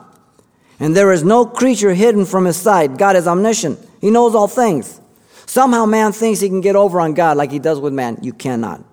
And 0.79 0.95
there 0.95 1.11
is 1.11 1.23
no 1.23 1.45
creature 1.45 1.93
hidden 1.93 2.25
from 2.25 2.45
his 2.45 2.57
sight. 2.57 2.97
God 2.97 3.15
is 3.15 3.27
omniscient. 3.27 3.79
He 3.99 4.09
knows 4.09 4.33
all 4.33 4.47
things. 4.47 4.99
Somehow 5.45 5.85
man 5.85 6.11
thinks 6.11 6.39
he 6.39 6.49
can 6.49 6.61
get 6.61 6.75
over 6.75 6.99
on 6.99 7.13
God 7.13 7.37
like 7.37 7.51
he 7.51 7.59
does 7.59 7.79
with 7.79 7.93
man. 7.93 8.17
You 8.21 8.33
cannot. 8.33 8.83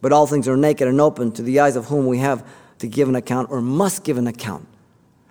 But 0.00 0.12
all 0.12 0.26
things 0.26 0.48
are 0.48 0.56
naked 0.56 0.88
and 0.88 1.00
open 1.00 1.32
to 1.32 1.42
the 1.42 1.60
eyes 1.60 1.76
of 1.76 1.86
whom 1.86 2.06
we 2.06 2.18
have 2.18 2.46
to 2.78 2.86
give 2.86 3.08
an 3.08 3.16
account 3.16 3.50
or 3.50 3.60
must 3.60 4.04
give 4.04 4.16
an 4.18 4.26
account. 4.26 4.66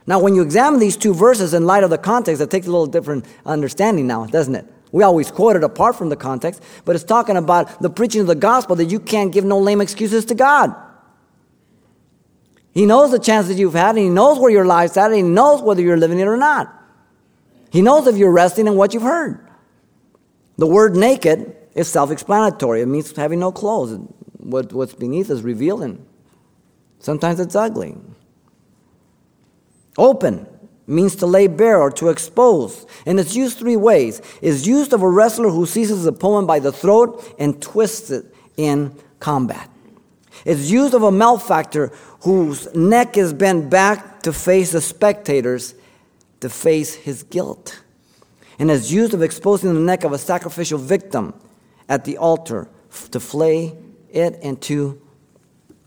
Now, 0.05 0.19
when 0.19 0.35
you 0.35 0.41
examine 0.41 0.79
these 0.79 0.97
two 0.97 1.13
verses 1.13 1.53
in 1.53 1.65
light 1.65 1.83
of 1.83 1.89
the 1.89 1.97
context, 1.97 2.41
it 2.41 2.49
takes 2.49 2.67
a 2.67 2.71
little 2.71 2.87
different 2.87 3.25
understanding 3.45 4.07
now, 4.07 4.25
doesn't 4.25 4.55
it? 4.55 4.65
We 4.91 5.03
always 5.03 5.31
quote 5.31 5.55
it 5.55 5.63
apart 5.63 5.95
from 5.95 6.09
the 6.09 6.15
context, 6.15 6.63
but 6.85 6.95
it's 6.95 7.03
talking 7.03 7.35
about 7.35 7.81
the 7.81 7.89
preaching 7.89 8.21
of 8.21 8.27
the 8.27 8.35
gospel 8.35 8.75
that 8.77 8.85
you 8.85 8.99
can't 8.99 9.33
give 9.33 9.43
no 9.43 9.59
lame 9.59 9.81
excuses 9.81 10.25
to 10.25 10.35
God. 10.35 10.75
He 12.71 12.85
knows 12.85 13.11
the 13.11 13.19
chances 13.19 13.59
you've 13.59 13.73
had, 13.73 13.89
and 13.89 13.97
He 13.97 14.09
knows 14.09 14.39
where 14.39 14.51
your 14.51 14.65
life's 14.65 14.97
at, 14.97 15.07
and 15.07 15.15
He 15.15 15.21
knows 15.23 15.61
whether 15.61 15.81
you're 15.81 15.97
living 15.97 16.19
it 16.19 16.27
or 16.27 16.37
not. 16.37 16.73
He 17.71 17.81
knows 17.81 18.07
if 18.07 18.17
you're 18.17 18.31
resting 18.31 18.67
in 18.67 18.75
what 18.75 18.93
you've 18.93 19.03
heard. 19.03 19.45
The 20.57 20.67
word 20.67 20.95
naked 20.95 21.55
is 21.75 21.87
self 21.87 22.11
explanatory, 22.11 22.81
it 22.81 22.85
means 22.87 23.15
having 23.15 23.39
no 23.39 23.51
clothes. 23.51 23.99
What, 24.37 24.71
what's 24.73 24.93
beneath 24.93 25.29
is 25.29 25.41
revealing. 25.41 26.05
Sometimes 26.99 27.39
it's 27.39 27.55
ugly. 27.55 27.95
Open 29.97 30.47
means 30.87 31.17
to 31.17 31.25
lay 31.25 31.47
bare 31.47 31.79
or 31.79 31.91
to 31.91 32.07
expose. 32.07 32.85
And 33.05 33.19
it's 33.19 33.35
used 33.35 33.59
three 33.59 33.75
ways. 33.75 34.21
It's 34.41 34.65
used 34.65 34.93
of 34.93 35.01
a 35.01 35.09
wrestler 35.09 35.49
who 35.49 35.65
seizes 35.65 35.97
his 35.97 36.05
opponent 36.05 36.47
by 36.47 36.59
the 36.59 36.71
throat 36.71 37.23
and 37.37 37.61
twists 37.61 38.09
it 38.09 38.33
in 38.55 38.95
combat. 39.19 39.69
It's 40.45 40.71
used 40.71 40.93
of 40.93 41.03
a 41.03 41.11
malefactor 41.11 41.91
whose 42.21 42.73
neck 42.73 43.17
is 43.17 43.33
bent 43.33 43.69
back 43.69 44.21
to 44.21 44.31
face 44.31 44.71
the 44.71 44.81
spectators, 44.81 45.75
to 46.39 46.49
face 46.49 46.95
his 46.95 47.23
guilt. 47.23 47.81
And 48.57 48.71
it's 48.71 48.89
used 48.91 49.13
of 49.13 49.21
exposing 49.21 49.73
the 49.73 49.79
neck 49.79 50.03
of 50.03 50.13
a 50.13 50.17
sacrificial 50.17 50.79
victim 50.79 51.33
at 51.89 52.05
the 52.05 52.17
altar 52.17 52.69
to 53.11 53.19
flay 53.19 53.75
it 54.09 54.39
and 54.41 54.59
to 54.63 55.01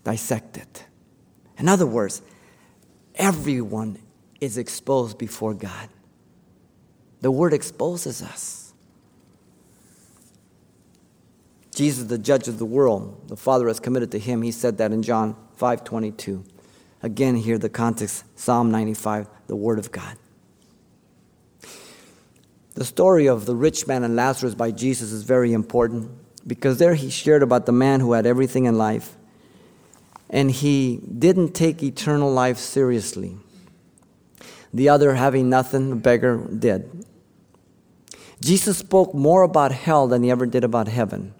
dissect 0.03 0.57
it. 0.57 0.85
In 1.57 1.67
other 1.67 1.85
words, 1.85 2.21
everyone 3.15 3.97
is 4.41 4.57
exposed 4.57 5.17
before 5.17 5.53
God. 5.53 5.87
The 7.21 7.31
Word 7.31 7.53
exposes 7.53 8.21
us. 8.21 8.73
Jesus, 11.73 12.05
the 12.05 12.17
judge 12.17 12.47
of 12.47 12.57
the 12.57 12.65
world, 12.65 13.29
the 13.29 13.37
Father 13.37 13.67
has 13.67 13.79
committed 13.79 14.11
to 14.11 14.19
him. 14.19 14.41
He 14.41 14.51
said 14.51 14.79
that 14.79 14.91
in 14.91 15.03
John 15.03 15.35
5 15.55 15.83
22. 15.83 16.43
Again, 17.03 17.35
here 17.35 17.57
the 17.57 17.69
context 17.69 18.25
Psalm 18.37 18.71
95, 18.71 19.27
the 19.47 19.55
Word 19.55 19.79
of 19.79 19.91
God. 19.91 20.17
The 22.73 22.85
story 22.85 23.27
of 23.27 23.45
the 23.45 23.55
rich 23.55 23.87
man 23.87 24.03
and 24.03 24.15
Lazarus 24.15 24.55
by 24.55 24.71
Jesus 24.71 25.11
is 25.11 25.23
very 25.23 25.53
important 25.53 26.11
because 26.47 26.77
there 26.77 26.95
he 26.95 27.09
shared 27.09 27.43
about 27.43 27.65
the 27.65 27.71
man 27.71 27.99
who 27.99 28.13
had 28.13 28.25
everything 28.25 28.65
in 28.65 28.77
life 28.77 29.15
and 30.29 30.49
he 30.49 30.97
didn't 30.97 31.53
take 31.53 31.83
eternal 31.83 32.31
life 32.31 32.57
seriously. 32.57 33.37
The 34.73 34.89
other, 34.89 35.15
having 35.15 35.49
nothing, 35.49 35.89
the 35.89 35.95
beggar, 35.95 36.37
did. 36.37 37.05
Jesus 38.39 38.77
spoke 38.77 39.13
more 39.13 39.43
about 39.43 39.71
hell 39.71 40.07
than 40.07 40.23
he 40.23 40.31
ever 40.31 40.45
did 40.45 40.63
about 40.63 40.87
heaven 40.87 41.33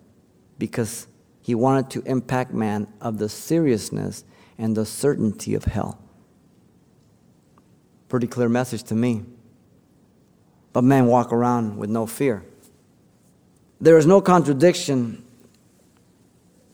because 0.59 1.07
he 1.41 1.55
wanted 1.55 1.89
to 1.91 2.01
impact 2.03 2.53
man 2.53 2.87
of 3.01 3.17
the 3.17 3.27
seriousness 3.27 4.23
and 4.57 4.77
the 4.77 4.85
certainty 4.85 5.55
of 5.55 5.65
hell. 5.65 5.99
Pretty 8.09 8.27
clear 8.27 8.49
message 8.49 8.83
to 8.83 8.95
me. 8.95 9.23
But 10.73 10.83
men 10.83 11.07
walk 11.07 11.33
around 11.33 11.77
with 11.77 11.89
no 11.89 12.05
fear. 12.05 12.45
There 13.79 13.97
is 13.97 14.05
no 14.05 14.21
contradiction 14.21 15.25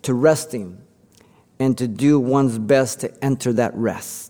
to 0.02 0.13
resting 0.13 0.82
and 1.60 1.78
to 1.78 1.88
do 1.88 2.20
one's 2.20 2.58
best 2.60 3.00
to 3.00 3.24
enter 3.24 3.54
that 3.54 3.74
rest. 3.76 4.26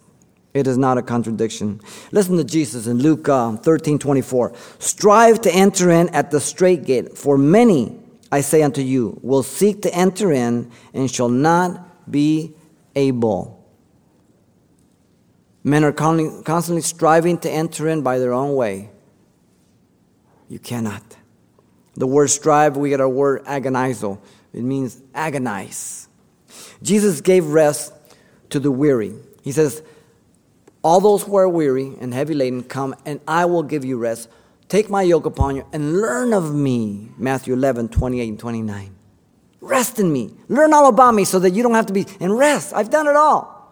It 0.58 0.66
is 0.66 0.78
not 0.78 0.98
a 0.98 1.04
contradiction. 1.04 1.80
Listen 2.12 2.38
to 2.38 2.44
Jesus 2.44 2.88
in 2.88 2.98
Luke 2.98 3.30
uh, 3.30 3.58
13 3.58 4.00
24. 4.00 4.54
Strive 4.80 5.40
to 5.42 5.54
enter 5.54 5.92
in 5.92 6.10
at 6.10 6.32
the 6.32 6.40
straight 6.40 6.84
gate, 6.86 7.16
for 7.16 7.38
many, 7.38 8.00
I 8.32 8.42
say 8.42 8.64
unto 8.64 8.82
you, 8.82 9.20
will 9.22 9.44
seek 9.44 9.84
to 9.84 9.94
enter 9.94 10.32
in 10.32 10.72
and 10.96 11.12
shall 11.12 11.30
not 11.30 12.10
be 12.10 12.56
able. 12.96 13.64
Men 15.64 15.84
are 15.84 15.92
constantly 15.92 16.82
striving 16.82 17.38
to 17.40 17.52
enter 17.52 17.88
in 17.88 18.02
by 18.02 18.18
their 18.18 18.34
own 18.34 18.56
way. 18.56 18.90
You 20.50 20.58
cannot. 20.58 21.04
The 21.96 22.08
word 22.08 22.30
strive, 22.30 22.78
we 22.78 22.90
get 22.90 23.02
our 23.02 23.10
word 23.10 23.44
agonizo. 23.46 24.20
It 24.54 24.64
means 24.64 25.00
agonize. 25.14 26.08
Jesus 26.82 27.22
gave 27.22 27.46
rest 27.46 27.94
to 28.50 28.60
the 28.60 28.72
weary. 28.72 29.14
He 29.44 29.52
says, 29.52 29.84
All 30.88 31.02
those 31.02 31.22
who 31.24 31.36
are 31.36 31.50
weary 31.50 31.98
and 32.00 32.14
heavy 32.14 32.34
laden, 32.34 32.64
come 32.64 32.96
and 33.06 33.20
I 33.28 33.44
will 33.44 33.62
give 33.62 33.84
you 33.84 33.98
rest. 33.98 34.30
Take 34.70 34.90
my 34.90 35.02
yoke 35.02 35.26
upon 35.26 35.58
you 35.58 35.68
and 35.74 36.00
learn 36.00 36.32
of 36.32 36.56
me. 36.56 37.12
Matthew 37.18 37.56
11, 37.56 37.90
28 37.90 38.30
and 38.30 38.40
29. 38.40 38.96
Rest 39.60 40.00
in 40.00 40.14
me. 40.14 40.34
Learn 40.48 40.72
all 40.72 40.88
about 40.88 41.14
me 41.14 41.26
so 41.26 41.40
that 41.40 41.50
you 41.50 41.62
don't 41.62 41.74
have 41.74 41.88
to 41.88 41.94
be 41.94 42.06
in 42.22 42.32
rest. 42.32 42.72
I've 42.74 42.90
done 42.90 43.06
it 43.06 43.18
all. 43.18 43.70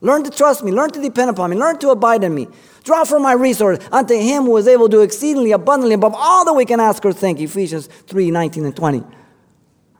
Learn 0.00 0.24
to 0.24 0.30
trust 0.30 0.64
me. 0.64 0.72
Learn 0.72 0.90
to 0.90 1.00
depend 1.00 1.30
upon 1.30 1.50
me. 1.50 1.56
Learn 1.56 1.78
to 1.78 1.90
abide 1.90 2.24
in 2.24 2.34
me. 2.34 2.48
Draw 2.82 3.04
from 3.04 3.22
my 3.22 3.34
resource 3.34 3.78
unto 3.92 4.18
him 4.18 4.42
who 4.42 4.56
is 4.56 4.66
able 4.66 4.88
to 4.88 4.96
do 4.96 5.02
exceedingly 5.02 5.52
abundantly 5.52 5.94
above 5.94 6.14
all 6.16 6.44
that 6.46 6.54
we 6.54 6.64
can 6.64 6.80
ask 6.80 7.04
or 7.04 7.12
think. 7.12 7.38
Ephesians 7.38 7.86
3 8.08 8.32
19 8.32 8.64
and 8.64 8.74
20. 8.74 9.04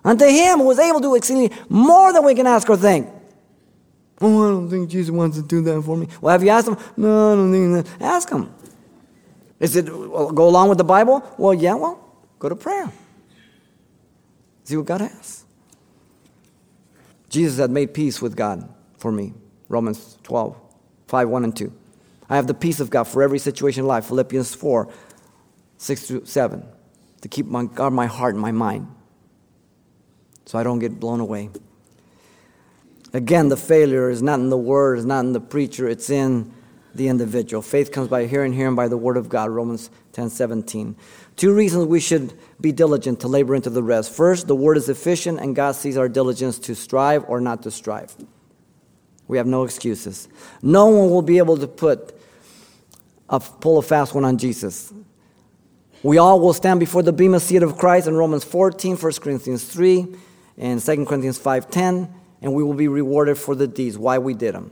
Unto 0.04 0.24
him 0.24 0.58
who 0.58 0.70
is 0.72 0.80
able 0.80 0.98
to 0.98 1.06
do 1.10 1.14
exceedingly 1.14 1.56
more 1.68 2.12
than 2.12 2.24
we 2.24 2.34
can 2.34 2.48
ask 2.48 2.68
or 2.68 2.76
think. 2.76 3.08
Oh, 4.20 4.46
I 4.46 4.50
don't 4.50 4.70
think 4.70 4.88
Jesus 4.88 5.10
wants 5.10 5.36
to 5.36 5.42
do 5.42 5.60
that 5.62 5.82
for 5.82 5.96
me. 5.96 6.08
Well, 6.20 6.32
have 6.32 6.42
you 6.42 6.50
asked 6.50 6.68
him? 6.68 6.76
No, 6.96 7.32
I 7.32 7.36
don't 7.36 7.52
think 7.52 7.86
that. 7.86 8.02
Ask 8.02 8.30
him. 8.30 8.52
Is 9.60 9.76
it 9.76 9.86
go 9.86 10.48
along 10.48 10.68
with 10.68 10.78
the 10.78 10.84
Bible? 10.84 11.22
Well, 11.38 11.54
yeah, 11.54 11.74
well, 11.74 12.02
go 12.38 12.48
to 12.48 12.56
prayer. 12.56 12.90
See 14.64 14.76
what 14.76 14.86
God 14.86 15.02
has. 15.02 15.44
Jesus 17.28 17.58
had 17.58 17.70
made 17.70 17.92
peace 17.94 18.22
with 18.22 18.36
God 18.36 18.68
for 18.98 19.12
me. 19.12 19.34
Romans 19.68 20.18
12, 20.22 20.56
5, 21.08 21.28
1 21.28 21.44
and 21.44 21.56
2. 21.56 21.72
I 22.28 22.36
have 22.36 22.46
the 22.46 22.54
peace 22.54 22.80
of 22.80 22.90
God 22.90 23.04
for 23.04 23.22
every 23.22 23.38
situation 23.38 23.84
in 23.84 23.88
life. 23.88 24.06
Philippians 24.06 24.54
4, 24.54 24.88
6 25.78 26.06
through 26.06 26.24
7. 26.24 26.64
To 27.22 27.28
keep 27.28 27.46
my, 27.46 27.64
guard 27.64 27.92
my 27.92 28.06
heart 28.06 28.34
and 28.34 28.42
my 28.42 28.52
mind 28.52 28.88
so 30.46 30.58
I 30.58 30.62
don't 30.62 30.78
get 30.78 30.98
blown 30.98 31.20
away. 31.20 31.50
Again, 33.12 33.48
the 33.48 33.56
failure 33.56 34.10
is 34.10 34.22
not 34.22 34.40
in 34.40 34.50
the 34.50 34.56
word, 34.56 34.98
it's 34.98 35.06
not 35.06 35.20
in 35.24 35.32
the 35.32 35.40
preacher, 35.40 35.88
it's 35.88 36.10
in 36.10 36.52
the 36.94 37.08
individual. 37.08 37.62
Faith 37.62 37.92
comes 37.92 38.08
by 38.08 38.26
hearing, 38.26 38.52
hearing 38.52 38.74
by 38.74 38.88
the 38.88 38.96
word 38.96 39.16
of 39.16 39.28
God, 39.28 39.50
Romans 39.50 39.90
10 40.12 40.30
17. 40.30 40.96
Two 41.36 41.54
reasons 41.54 41.86
we 41.86 42.00
should 42.00 42.32
be 42.60 42.72
diligent 42.72 43.20
to 43.20 43.28
labor 43.28 43.54
into 43.54 43.70
the 43.70 43.82
rest. 43.82 44.12
First, 44.12 44.48
the 44.48 44.56
word 44.56 44.76
is 44.76 44.88
efficient, 44.88 45.38
and 45.40 45.54
God 45.54 45.76
sees 45.76 45.96
our 45.96 46.08
diligence 46.08 46.58
to 46.60 46.74
strive 46.74 47.24
or 47.28 47.40
not 47.40 47.62
to 47.64 47.70
strive. 47.70 48.14
We 49.28 49.36
have 49.36 49.46
no 49.46 49.64
excuses. 49.64 50.28
No 50.62 50.86
one 50.86 51.10
will 51.10 51.22
be 51.22 51.38
able 51.38 51.56
to 51.58 51.66
put 51.66 52.18
a, 53.28 53.40
pull 53.40 53.78
a 53.78 53.82
fast 53.82 54.14
one 54.14 54.24
on 54.24 54.38
Jesus. 54.38 54.92
We 56.02 56.18
all 56.18 56.40
will 56.40 56.52
stand 56.52 56.80
before 56.80 57.02
the 57.02 57.12
bema 57.12 57.40
seat 57.40 57.62
of 57.62 57.76
Christ 57.76 58.06
in 58.06 58.14
Romans 58.14 58.44
14, 58.44 58.96
1 58.96 59.12
Corinthians 59.14 59.64
3, 59.64 60.06
and 60.58 60.80
2 60.80 61.04
Corinthians 61.04 61.38
5.10, 61.38 62.08
and 62.46 62.54
we 62.54 62.62
will 62.62 62.74
be 62.74 62.86
rewarded 62.86 63.36
for 63.36 63.56
the 63.56 63.66
deeds, 63.66 63.98
why 63.98 64.18
we 64.18 64.32
did 64.32 64.54
them. 64.54 64.70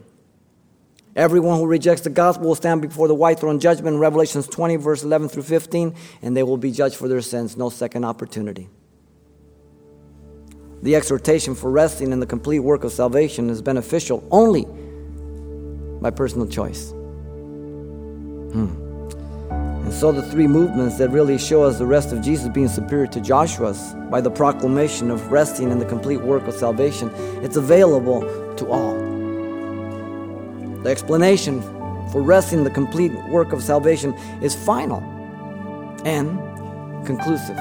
Everyone 1.16 1.58
who 1.58 1.66
rejects 1.66 2.02
the 2.02 2.10
gospel 2.10 2.46
will 2.46 2.54
stand 2.54 2.82
before 2.82 3.08
the 3.08 3.16
white 3.16 3.40
throne 3.40 3.58
judgment 3.58 3.98
Revelations 3.98 4.46
20, 4.46 4.76
verse 4.76 5.02
11 5.02 5.28
through 5.28 5.42
15, 5.42 5.92
and 6.22 6.36
they 6.36 6.44
will 6.44 6.56
be 6.56 6.70
judged 6.70 6.94
for 6.94 7.08
their 7.08 7.20
sins. 7.20 7.56
No 7.56 7.70
second 7.70 8.04
opportunity. 8.04 8.68
The 10.82 10.94
exhortation 10.94 11.56
for 11.56 11.68
resting 11.68 12.12
in 12.12 12.20
the 12.20 12.26
complete 12.26 12.60
work 12.60 12.84
of 12.84 12.92
salvation 12.92 13.50
is 13.50 13.60
beneficial 13.60 14.22
only 14.30 14.66
by 16.00 16.10
personal 16.10 16.46
choice. 16.46 16.92
Hmm. 18.52 18.83
And 19.84 19.92
so, 19.92 20.12
the 20.12 20.22
three 20.22 20.46
movements 20.46 20.96
that 20.96 21.10
really 21.10 21.36
show 21.36 21.62
us 21.62 21.78
the 21.78 21.84
rest 21.86 22.10
of 22.10 22.22
Jesus 22.22 22.48
being 22.48 22.68
superior 22.68 23.06
to 23.08 23.20
Joshua's 23.20 23.94
by 24.10 24.22
the 24.22 24.30
proclamation 24.30 25.10
of 25.10 25.30
resting 25.30 25.70
in 25.70 25.78
the 25.78 25.84
complete 25.84 26.22
work 26.22 26.46
of 26.46 26.54
salvation, 26.54 27.10
it's 27.42 27.56
available 27.56 28.22
to 28.56 28.66
all. 28.66 28.94
The 30.82 30.88
explanation 30.88 31.60
for 32.10 32.22
resting 32.22 32.58
in 32.60 32.64
the 32.64 32.70
complete 32.70 33.12
work 33.28 33.52
of 33.52 33.62
salvation 33.62 34.14
is 34.40 34.54
final 34.54 35.00
and 36.06 36.38
conclusive. 37.04 37.58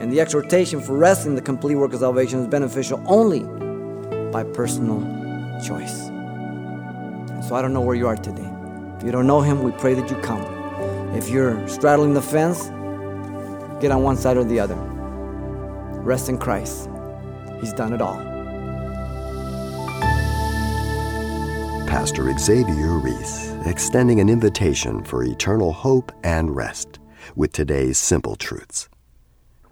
And 0.00 0.12
the 0.12 0.20
exhortation 0.20 0.82
for 0.82 0.98
resting 0.98 1.34
the 1.34 1.40
complete 1.40 1.76
work 1.76 1.94
of 1.94 2.00
salvation 2.00 2.40
is 2.40 2.46
beneficial 2.46 3.02
only 3.06 3.40
by 4.30 4.44
personal 4.44 5.00
choice. 5.64 6.08
So 7.48 7.54
I 7.54 7.62
don't 7.62 7.72
know 7.72 7.80
where 7.80 7.96
you 7.96 8.06
are 8.06 8.16
today. 8.16 8.55
If 8.96 9.02
you 9.02 9.12
don't 9.12 9.26
know 9.26 9.42
Him, 9.42 9.62
we 9.62 9.72
pray 9.72 9.94
that 9.94 10.10
you 10.10 10.16
come. 10.16 10.42
If 11.14 11.28
you're 11.28 11.66
straddling 11.68 12.14
the 12.14 12.22
fence, 12.22 12.64
get 13.80 13.90
on 13.90 14.02
one 14.02 14.16
side 14.16 14.36
or 14.36 14.44
the 14.44 14.58
other. 14.58 14.76
Rest 16.02 16.28
in 16.28 16.38
Christ. 16.38 16.88
He's 17.60 17.72
done 17.72 17.92
it 17.92 18.00
all. 18.00 18.16
Pastor 21.86 22.30
Xavier 22.38 22.98
Reese, 22.98 23.52
extending 23.66 24.20
an 24.20 24.28
invitation 24.28 25.04
for 25.04 25.24
eternal 25.24 25.72
hope 25.72 26.12
and 26.24 26.54
rest 26.54 26.98
with 27.34 27.52
today's 27.52 27.98
simple 27.98 28.36
truths. 28.36 28.88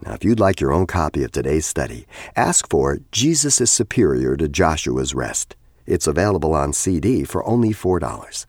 Now, 0.03 0.13
if 0.15 0.25
you'd 0.25 0.41
like 0.41 0.61
your 0.61 0.73
own 0.73 0.87
copy 0.87 1.25
of 1.25 1.33
today's 1.33 1.65
study, 1.65 2.07
ask 2.37 2.69
for 2.69 2.99
Jesus 3.11 3.61
is 3.61 3.71
Superior 3.71 4.37
to 4.37 4.49
Joshua's 4.49 5.15
Rest. 5.15 5.57
It's 5.87 6.07
available 6.07 6.55
on 6.55 6.73
CD 6.73 7.25
for 7.25 7.45
only 7.47 7.71
$4. 7.71 8.47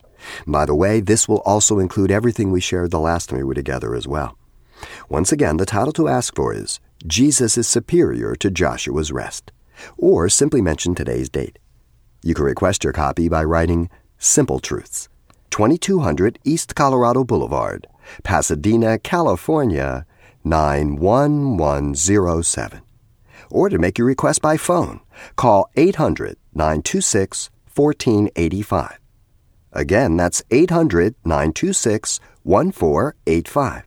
By 0.47 0.65
the 0.65 0.75
way, 0.75 0.99
this 0.99 1.27
will 1.27 1.41
also 1.45 1.79
include 1.79 2.11
everything 2.11 2.51
we 2.51 2.61
shared 2.61 2.91
the 2.91 2.99
last 2.99 3.29
time 3.29 3.39
we 3.39 3.43
were 3.43 3.53
together 3.53 3.95
as 3.95 4.07
well. 4.07 4.37
Once 5.09 5.31
again, 5.31 5.57
the 5.57 5.65
title 5.65 5.93
to 5.93 6.07
ask 6.07 6.35
for 6.35 6.53
is 6.53 6.79
Jesus 7.05 7.57
is 7.57 7.67
Superior 7.67 8.35
to 8.35 8.49
Joshua's 8.49 9.11
Rest, 9.11 9.51
or 9.97 10.29
simply 10.29 10.61
mention 10.61 10.95
today's 10.95 11.29
date. 11.29 11.59
You 12.23 12.33
can 12.33 12.45
request 12.45 12.83
your 12.83 12.93
copy 12.93 13.29
by 13.29 13.43
writing 13.43 13.89
Simple 14.17 14.59
Truths, 14.59 15.09
2200 15.51 16.39
East 16.43 16.73
Colorado 16.75 17.23
Boulevard, 17.23 17.87
Pasadena, 18.23 18.97
California 18.97 20.05
91107. 20.43 22.81
Or 23.51 23.69
to 23.69 23.77
make 23.77 23.97
your 23.97 24.07
request 24.07 24.41
by 24.41 24.57
phone, 24.57 25.01
call 25.35 25.69
800 25.75 26.37
926 26.53 27.49
1485. 27.75 29.04
Again, 29.75 30.15
that's 30.15 30.41
800 30.51 31.15
926 31.25 32.21
1485. 32.43 33.83